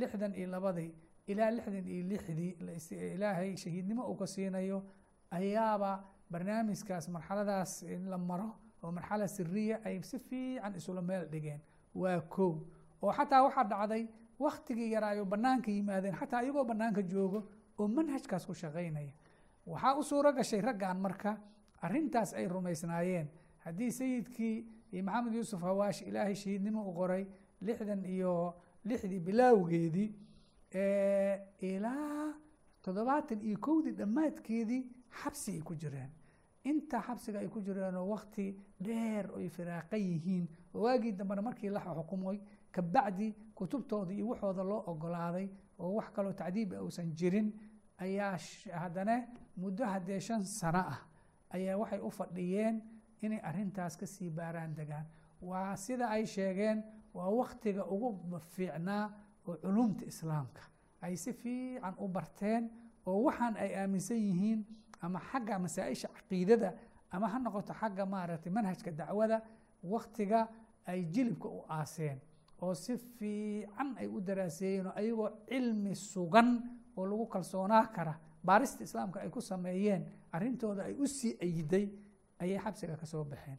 lixdan 0.00 0.34
iyo 0.34 0.48
labadii 0.50 0.90
ilaa 1.26 1.50
lixdan 1.50 1.86
iyo 1.88 2.04
lixdii 2.08 2.56
ilaahay 3.14 3.56
shahiidnimo 3.56 4.02
uu 4.10 4.16
ka 4.16 4.26
siinayo 4.26 4.82
ayaaba 5.30 6.04
barnaamijkaas 6.30 7.08
marxaladaas 7.08 7.82
in 7.82 8.08
la 8.10 8.18
maro 8.18 8.50
oo 8.82 8.90
marxala 8.92 9.28
siriya 9.28 9.80
ay 9.84 10.02
si 10.02 10.18
fiican 10.18 10.74
isula 10.76 11.02
meel 11.02 11.26
dhigeen. 11.32 11.60
Waa 11.94 12.20
kow 12.20 12.52
oo 13.02 13.12
xataa 13.12 13.42
waxaa 13.42 13.64
dhacday 13.64 14.08
waktigii 14.38 14.90
yaraayo 14.92 15.24
banaanka 15.24 15.70
yimaadeen 15.70 16.14
xataa 16.14 16.42
iyagoo 16.42 16.64
banaanka 16.64 17.02
joogo 17.02 17.40
oo 17.78 17.88
manhajkaas 17.88 18.46
ku 18.46 18.54
shaqaynaya. 18.54 19.12
Waxaa 19.66 19.94
u 19.98 20.02
suuro 20.02 20.32
gashay 20.32 20.60
raggan 20.60 21.00
marka 21.00 21.38
arintaas 21.82 22.34
ay 22.34 22.48
rumaysnaayeen. 22.48 23.28
Haddii 23.64 23.90
sayidkii 23.90 24.66
iyo 24.94 25.02
maxamed 25.04 25.34
yuusuf 25.34 25.60
hawaash 25.62 26.00
ilaahay 26.08 26.34
shahiidnimo 26.42 26.80
u 26.90 26.92
qoray 26.98 27.24
lixdan 27.66 28.04
iyo 28.14 28.32
lixdii 28.88 29.20
bilaawgeedii 29.26 30.08
ilaa 31.60 32.32
toddobaatan 32.82 33.40
iyo 33.48 33.58
kowdii 33.66 33.92
dhammaadkeedii 33.98 34.82
xabsi 35.20 35.50
ay 35.52 35.60
ku 35.62 35.74
jireen. 35.74 36.10
Inta 36.64 37.00
xabsiga 37.06 37.38
ay 37.38 37.48
ku 37.48 37.60
jireenoo 37.60 38.06
wakti 38.08 38.46
dheer 38.80 39.30
oy 39.36 39.48
firaaqan 39.48 40.00
yihiin. 40.00 40.48
Oo 40.74 40.82
waagii 40.84 41.12
dambena 41.12 41.42
markii 41.42 41.70
la 41.70 41.80
xukumay 41.80 42.38
kabacdi 42.72 43.34
kutubtooda 43.54 44.12
iyo 44.12 44.28
waxooda 44.28 44.62
loo 44.64 44.82
ogolaaday 44.86 45.48
oo 45.78 45.94
wax 45.96 46.08
kaloo 46.14 46.32
tacdiiba 46.32 46.82
uusan 46.82 47.12
jirin 47.18 47.52
ayaa 47.98 48.38
haddana 48.82 49.16
muddo 49.56 49.84
haddee 49.84 50.20
shan 50.20 50.42
sano 50.44 50.78
ah 50.78 51.00
ayaa 51.50 51.76
waxay 51.78 52.00
u 52.00 52.10
fadhiyeen 52.10 52.82
inay 53.22 53.40
arintaas 53.42 53.96
ka 53.96 54.06
sii 54.06 54.30
baaraan 54.30 54.74
degaan. 54.74 55.06
Waa 55.42 55.76
sida 55.76 56.08
ay 56.08 56.26
sheegeen 56.26 56.82
waa 57.14 57.28
waktiga 57.30 57.84
ugu 57.86 58.38
fiicnaa 58.54 59.10
oo 59.46 59.56
culumta 59.56 60.04
islaamka. 60.04 60.62
Ay 61.00 61.16
si 61.16 61.32
fiican 61.32 61.94
u 61.98 62.08
barteen 62.08 62.70
oo 63.06 63.22
waxaan 63.26 63.56
ay 63.56 63.74
aaminsan 63.76 64.16
yihiin 64.16 64.64
ama 65.00 65.20
xagga 65.20 65.58
masaa-isha 65.58 66.08
caqiidada 66.08 66.72
ama 67.10 67.28
ha 67.28 67.38
noqoto 67.38 67.72
xagga 67.74 68.06
maaragtay 68.06 68.52
manhajka 68.52 68.90
dacwada 68.90 69.42
waktiga 69.82 70.48
ay 70.86 71.04
jilibka 71.12 71.48
u 71.48 71.64
aaseen 71.68 72.18
oo 72.62 72.74
si 72.74 72.96
fiican 72.96 73.94
ay 74.00 74.06
u 74.08 74.20
daraaseeyeen 74.20 74.86
oo 74.86 74.92
ayagoo 74.96 75.30
cilmi 75.48 75.94
sugan 75.94 76.48
oo 76.96 77.06
lagu 77.06 77.26
kalsoonaa 77.26 77.86
kara. 77.92 78.14
Baarista 78.44 78.84
islaamka 78.84 79.20
ay 79.20 79.28
ku 79.30 79.40
sameeyeen 79.40 80.04
arrintooda 80.32 80.82
ay 80.84 80.94
u 80.98 81.06
sii 81.06 81.36
ayiday 81.42 81.88
ayay 82.44 82.58
xabsiga 82.64 82.96
ka 82.96 83.06
soo 83.06 83.24
baxeen. 83.24 83.58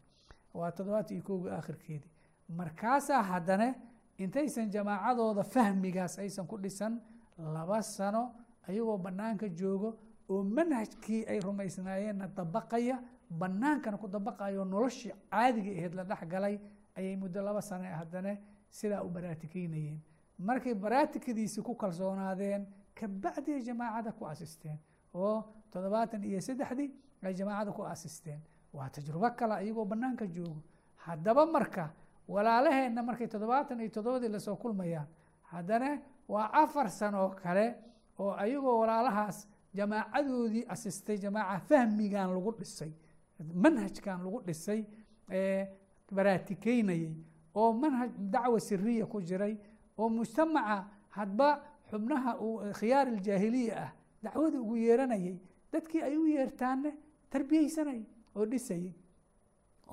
Waa 0.53 0.71
toddobaatan 0.71 1.15
iyo 1.17 1.23
kowgii 1.29 1.51
aakhirkeedii 1.57 2.11
markaasaa 2.59 3.21
haddana 3.31 3.67
intaysan 4.17 4.69
jamaacadooda 4.75 5.43
fahmigaas 5.43 6.19
aysan 6.19 6.47
ku 6.47 6.57
dhisan 6.57 6.93
laba 7.37 7.81
sano 7.81 8.23
ayagoo 8.67 8.97
bannaanka 8.97 9.47
joogo 9.49 9.89
oo 10.29 10.43
manhajkii 10.43 11.25
ay 11.31 11.39
rumaysnaayeenna 11.39 12.27
dabaqaya 12.37 12.97
bannaankana 13.39 13.97
ku 13.97 14.07
dabaqayo 14.07 14.65
noloshii 14.65 15.11
caadiga 15.31 15.71
aheyd 15.77 15.93
la 15.95 16.03
dhex 16.03 16.21
galay 16.33 16.55
ayay 16.97 17.15
muddo 17.15 17.41
laba 17.41 17.61
sano 17.61 17.83
haddana 18.01 18.37
sidaa 18.69 19.01
u 19.03 19.09
baraatikeynayeen 19.09 19.99
markay 20.37 20.73
baraatikadiisii 20.73 21.61
ku 21.67 21.75
kalsoonaadeen 21.75 22.67
kabacdi 22.99 23.53
ay 23.53 23.61
jamaacada 23.61 24.11
ku 24.11 24.25
asisteen 24.33 24.77
oo 25.13 25.37
toddobaatan 25.71 26.23
iyo 26.23 26.39
saddexdii 26.47 26.89
ay 27.23 27.33
jamaacada 27.33 27.71
ku 27.71 27.81
asisteen 27.83 28.39
waa 28.77 28.89
tajrubo 28.89 29.29
kale 29.39 29.55
iyagoo 29.65 29.85
bannaanka 29.85 30.25
joogo 30.27 30.61
haddaba 31.05 31.45
marka 31.45 31.83
walaalaheenna 32.27 33.01
markay 33.03 33.27
toddobaatan 33.27 33.79
iyo 33.79 33.89
toddobadii 33.95 34.29
la 34.35 34.39
soo 34.39 34.55
kulmayaan 34.55 35.07
haddana 35.51 35.89
waa 36.27 36.47
afar 36.53 36.89
sanoo 36.89 37.29
kale 37.43 37.65
oo 38.19 38.31
ayagoo 38.43 38.79
walaalahaas 38.79 39.47
jamaacadoodii 39.73 40.65
asistay 40.73 41.17
jamaaca 41.17 41.59
fahmigan 41.69 42.29
lagu 42.33 42.51
dhisay 42.59 42.91
manhajkan 43.63 44.19
lagu 44.25 44.39
dhisay 44.47 44.81
baraatikeynayey 46.15 47.13
oo 47.55 47.73
manhaj 47.73 48.11
dacwa 48.33 48.59
siriya 48.59 49.05
ku 49.05 49.21
jiray 49.21 49.57
oo 49.97 50.09
mujtamaca 50.09 50.77
hadba 51.09 51.47
xubnaha 51.89 52.31
khiyaar 52.79 53.07
iljaahiliya 53.13 53.75
ah 53.85 53.91
dacwadii 54.23 54.57
ugu 54.59 54.75
yeeranayay 54.77 55.37
dadkii 55.71 56.01
ay 56.01 56.17
u 56.17 56.25
yeertaanne 56.27 56.91
tarbiyeysanayay 57.29 58.03
oo 58.35 58.45
dhisayay 58.51 58.91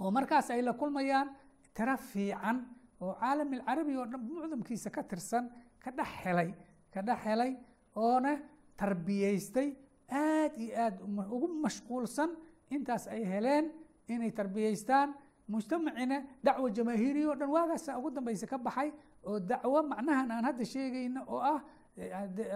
oo 0.00 0.11
markaas 0.11 0.50
ay 0.50 0.62
la 0.62 0.72
kulmayaan 0.81 1.28
tira 1.76 1.96
fiican 1.96 2.57
oo 3.00 3.14
caalam 3.20 3.48
ilcarabi 3.57 3.92
oo 4.00 4.07
dhan 4.11 4.20
mucdamkiisa 4.28 4.88
ka 4.96 5.02
tirsan 5.11 5.44
ka 5.83 5.90
dhex 5.90 6.11
helay 6.24 6.50
ka 6.94 7.00
dhex 7.02 7.18
helay 7.26 7.52
oona 7.96 8.33
tarbiyeystay 8.81 9.68
aad 10.11 10.52
iyo 10.64 10.72
aad 10.85 10.94
ugu 11.35 11.46
mashquulsan 11.64 12.31
intaas 12.74 13.05
ay 13.14 13.22
heleen 13.33 13.64
inay 14.09 14.31
tarbiyeystaan 14.38 15.09
mujtamacina 15.52 16.18
dacwo 16.44 16.68
jamaahiiriya 16.76 17.28
o 17.31 17.35
dhan 17.40 17.50
waagaasa 17.57 17.98
ugu 17.98 18.11
dambeysa 18.16 18.46
ka 18.52 18.59
baxay 18.59 18.88
oo 19.28 19.38
dacwo 19.50 19.78
macnahan 19.92 20.28
aan 20.35 20.44
hadda 20.48 20.64
sheegayna 20.72 21.20
oo 21.33 21.40
ah 21.52 21.61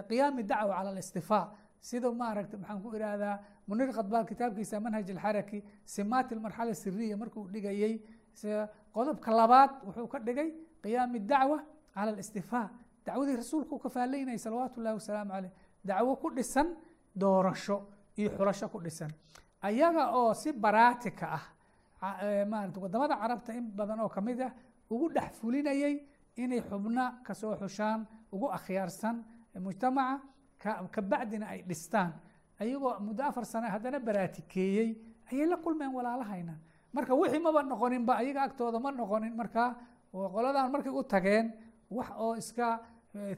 qiyaami 0.09 0.43
dacwa 0.51 0.75
cala 0.77 0.91
alistifaa 0.95 1.45
sida 1.81 2.11
maaragta 2.13 2.57
maxaan 2.59 2.81
ku 2.83 2.89
ihahdaa 2.97 3.39
munir 3.69 3.93
khadbaal 3.93 4.25
kitaabkiisa 4.27 4.81
manhaj 4.81 5.11
alxaraki 5.11 5.63
simaat 5.85 6.33
almarxala 6.33 6.75
siriya 6.75 7.17
markuu 7.17 7.49
dhigayey 7.53 7.95
qodobka 8.95 9.31
labaad 9.31 9.71
wuxuu 9.87 10.09
ka 10.09 10.19
dhigay 10.19 10.49
qiyaami 10.83 11.19
dacwa 11.21 11.59
cala 11.95 12.11
alistifaa 12.13 12.69
dacwadii 13.07 13.37
rasuulku 13.37 13.79
ka 13.79 13.89
faalaynayay 13.89 14.39
salawaatu 14.39 14.81
ullahi 14.81 14.95
wasalaamu 15.01 15.31
caleyh 15.33 15.53
dacwo 15.85 16.17
ku 16.17 16.31
dhisan 16.37 16.69
doorasho 17.15 17.77
iyo 18.17 18.31
xulasho 18.37 18.69
ku 18.69 18.79
dhisan. 18.81 19.11
Ayaga 19.63 20.13
oo 20.19 20.35
si 20.35 20.53
baraatika 20.53 21.27
ah 21.37 21.45
maarata 22.47 22.81
waddamada 22.81 23.15
carabta 23.17 23.53
in 23.55 23.71
badan 23.79 24.01
oo 24.01 24.09
ka 24.09 24.21
mid 24.21 24.41
ah 24.41 24.53
ugu 24.91 25.09
dhex 25.15 25.33
fulinayay 25.41 25.95
inay 26.37 26.61
xubna 26.69 27.21
ka 27.25 27.35
soo 27.35 27.57
xushaan 27.57 28.07
ugu 28.33 28.47
akhyaarsan 28.53 29.25
mujtamaca 29.61 30.21
kabacdina 30.59 31.47
ay 31.49 31.63
dhistaan. 31.63 32.13
Ayagoo 32.61 32.99
muddo 33.01 33.23
afar 33.25 33.45
sane 33.45 33.69
haddana 33.69 33.99
baraatikeeyey 34.01 34.97
ayay 35.33 35.47
la 35.47 35.57
kulmeen 35.57 35.93
walaalahayna. 35.95 36.55
Marka 36.93 37.15
wixii 37.15 37.39
maba 37.41 37.63
noqoninba 37.63 38.17
ayaga 38.17 38.43
agtooda 38.43 38.79
ma 38.81 38.91
noqonin. 38.91 39.35
Markaa 39.37 39.77
qoladan 40.13 40.71
markay 40.73 40.93
u 40.93 41.03
tageen 41.05 41.53
wax 41.91 42.09
oo 42.19 42.35
iska 42.37 42.81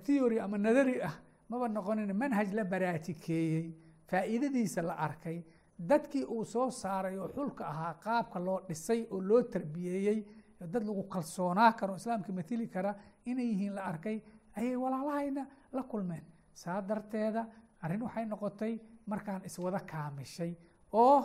theory 0.04 0.38
ama 0.40 0.59
nadari 0.59 1.02
ah 1.02 1.14
maba 1.48 1.68
noqonin. 1.68 2.12
Manhaj 2.14 2.52
la 2.54 2.64
baraatikeeyey 2.64 3.74
faa'iidadiisa 4.11 4.83
la 4.83 4.94
arkay. 4.94 5.42
Dadkii 5.78 6.24
uu 6.24 6.44
soo 6.44 6.70
saaray 6.70 7.18
oo 7.18 7.28
xulka 7.28 7.64
ahaa 7.66 7.94
qaabka 7.94 8.38
loo 8.40 8.61
dhisay 8.68 9.07
oo 9.11 9.20
loo 9.20 9.42
tarbiyeeyey 9.42 10.24
dad 10.61 10.83
lagu 10.85 11.02
kalsoonaa 11.09 11.72
karo 11.72 11.94
islaamka 11.96 12.33
matili 12.33 12.66
kara 12.68 12.94
inay 13.26 13.46
yihiin 13.46 13.74
la 13.74 13.83
arkay 13.85 14.20
ayay 14.57 14.76
walaalahayna 14.76 15.46
la 15.72 15.83
kulmeen 15.83 16.24
saa 16.60 16.80
darteeda 16.88 17.42
arrin 17.84 18.02
waxay 18.06 18.24
noqotay 18.32 18.72
markaan 19.10 19.42
iswada 19.48 19.80
kaamishay 19.92 20.52
oo 21.02 21.18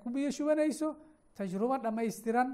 ku 0.00 0.06
biyo 0.14 0.30
shubanayso 0.36 0.88
tajrubo 1.36 1.76
dhammaystiran 1.84 2.48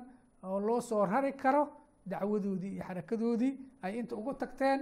oo 0.49 0.59
loo 0.66 0.81
soo 0.88 1.03
rari 1.12 1.33
karo 1.42 1.62
dacwadoodii 2.11 2.72
iyo 2.77 2.83
xarakadoodii 2.88 3.53
ay 3.85 3.92
inta 4.01 4.14
ugu 4.20 4.33
tagteen 4.42 4.81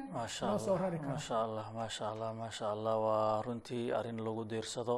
loo 0.51 0.59
soo 0.67 0.77
rari 0.83 0.99
allah 0.99 1.05
karo. 1.07 1.13
maasha 1.15 1.37
allah 1.47 1.67
maasha 1.79 2.05
allah 2.13 2.31
maasha 2.41 2.67
allah. 2.75 2.95
Waa 3.07 3.43
runtii 3.47 3.85
arrin 3.99 4.19
lagu 4.27 4.43
diirsado 4.51 4.97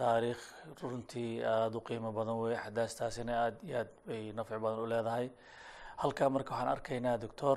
taariikh 0.00 0.42
runtii 0.82 1.42
aada 1.52 1.76
u 1.78 1.80
qiimo 1.88 2.10
badan 2.18 2.36
wey 2.42 2.54
axdaastaasina 2.56 3.32
aad 3.44 3.56
iyo 3.68 3.76
aad 3.82 3.90
bay 4.06 4.32
nafci 4.36 4.58
badan 4.64 4.80
u 4.84 4.86
leedahay. 4.92 5.26
Halkaa 6.02 6.28
marka 6.34 6.50
waxaan 6.54 6.70
arkaynaa 6.76 7.16
doctor 7.24 7.56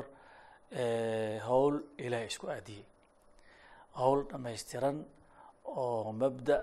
howl 1.48 1.76
ilaah 2.06 2.24
isku 2.30 2.46
aadiyey 2.56 2.86
howl 4.00 4.20
dhammaystiran 4.32 4.98
oo 5.66 6.12
mabda 6.22 6.58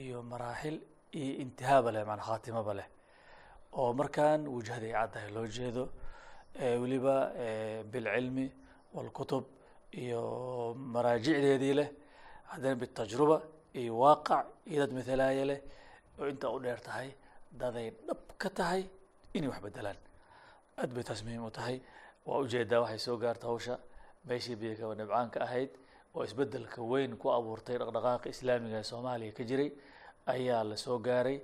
iyo 0.00 0.18
maraaxil 0.32 0.76
iyo 1.20 1.32
intihaaba 1.42 1.90
leh 1.94 2.04
maana 2.08 2.22
khaatimaba 2.28 2.72
leh. 2.78 2.88
Oo 3.78 3.92
markaan 4.00 4.40
wajhada 4.54 4.86
ay 4.86 4.92
caddahay 4.96 5.30
loo 5.36 5.46
jeedo 5.56 5.84
weliba 6.82 7.14
bilcilmi 7.92 8.46
walkutub 8.94 9.44
iyo 10.02 10.20
maraajicdeedii 10.94 11.74
leh 11.80 11.88
haddana 12.50 12.74
bitajruba 12.82 13.36
iyo 13.80 13.92
waaqac 14.02 14.44
iyo 14.70 14.78
dad 14.82 14.92
mathalaaya 14.98 15.44
leh 15.50 15.60
oo 16.18 16.26
intaa 16.32 16.50
u 16.56 16.58
dheer 16.64 16.80
tahay 16.88 17.08
daday 17.60 17.88
dhab 18.06 18.20
ka 18.40 18.48
tahay 18.58 18.82
inay 19.36 19.48
wax 19.52 19.60
bedelaan 19.66 19.98
aad 20.80 20.90
bay 20.94 21.04
taas 21.08 21.20
muhiim 21.26 21.44
u 21.50 21.50
tahay 21.58 21.76
waa 22.26 22.38
u 22.42 22.46
jeedaa 22.52 22.80
waxay 22.84 22.98
soo 23.06 23.16
gaarta 23.22 23.46
hawsha. 23.50 23.74
Meeshii 24.28 24.56
biyo 24.60 24.74
kaba 24.80 24.94
dhibcaanka 24.98 25.38
ahayd 25.46 25.70
oo 26.14 26.22
isbeddelka 26.24 26.80
weyn 26.90 27.12
ku 27.20 27.26
abuurtay 27.36 27.76
dhaqdhaqaaqa 27.80 28.28
islaamiga 28.34 28.78
ee 28.78 28.82
soomaaliya 28.90 29.32
ka 29.38 29.42
jiray 29.50 29.70
ayaa 30.34 30.62
la 30.70 30.76
soo 30.84 30.98
gaaray 31.06 31.38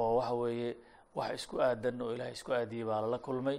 oo 0.00 0.10
waxa 0.18 0.34
weeye 0.40 0.70
wax 1.16 1.30
isku 1.38 1.56
aadan 1.66 1.96
oo 2.04 2.10
ilaahay 2.14 2.32
isku 2.38 2.50
aadiyey 2.52 2.84
baa 2.88 3.00
lala 3.04 3.18
kulmay. 3.26 3.58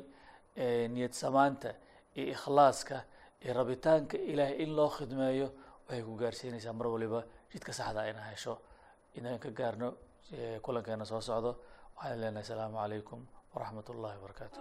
Niyad 0.94 1.14
samaanta 1.24 1.70
iyo 2.16 2.26
ikhlaaska 2.36 2.98
iyo 3.44 3.52
rabitaanka 3.60 4.18
ilaahay 4.32 4.56
in 4.64 4.72
loo 4.78 4.90
khidmeeyo 4.98 5.48
waxay 5.88 6.02
ku 6.08 6.14
gaarsiinaysaa 6.22 6.74
mar 6.80 6.88
waliba 6.94 7.20
jidka 7.52 7.72
saxda 7.80 8.02
inaa 8.12 8.30
hesho. 8.32 8.54
Inaan 9.18 9.40
ka 9.44 9.50
gaarno 9.60 9.90
kulankeena 10.66 11.06
soo 11.12 11.22
socdo. 11.22 11.52
Waxaan 11.98 12.20
leenahay 12.22 12.44
asalaamu 12.46 12.78
calaykum 12.78 13.22
waraxmat 13.54 13.88
ullahi 13.90 14.18
wabarakaatu 14.20 14.58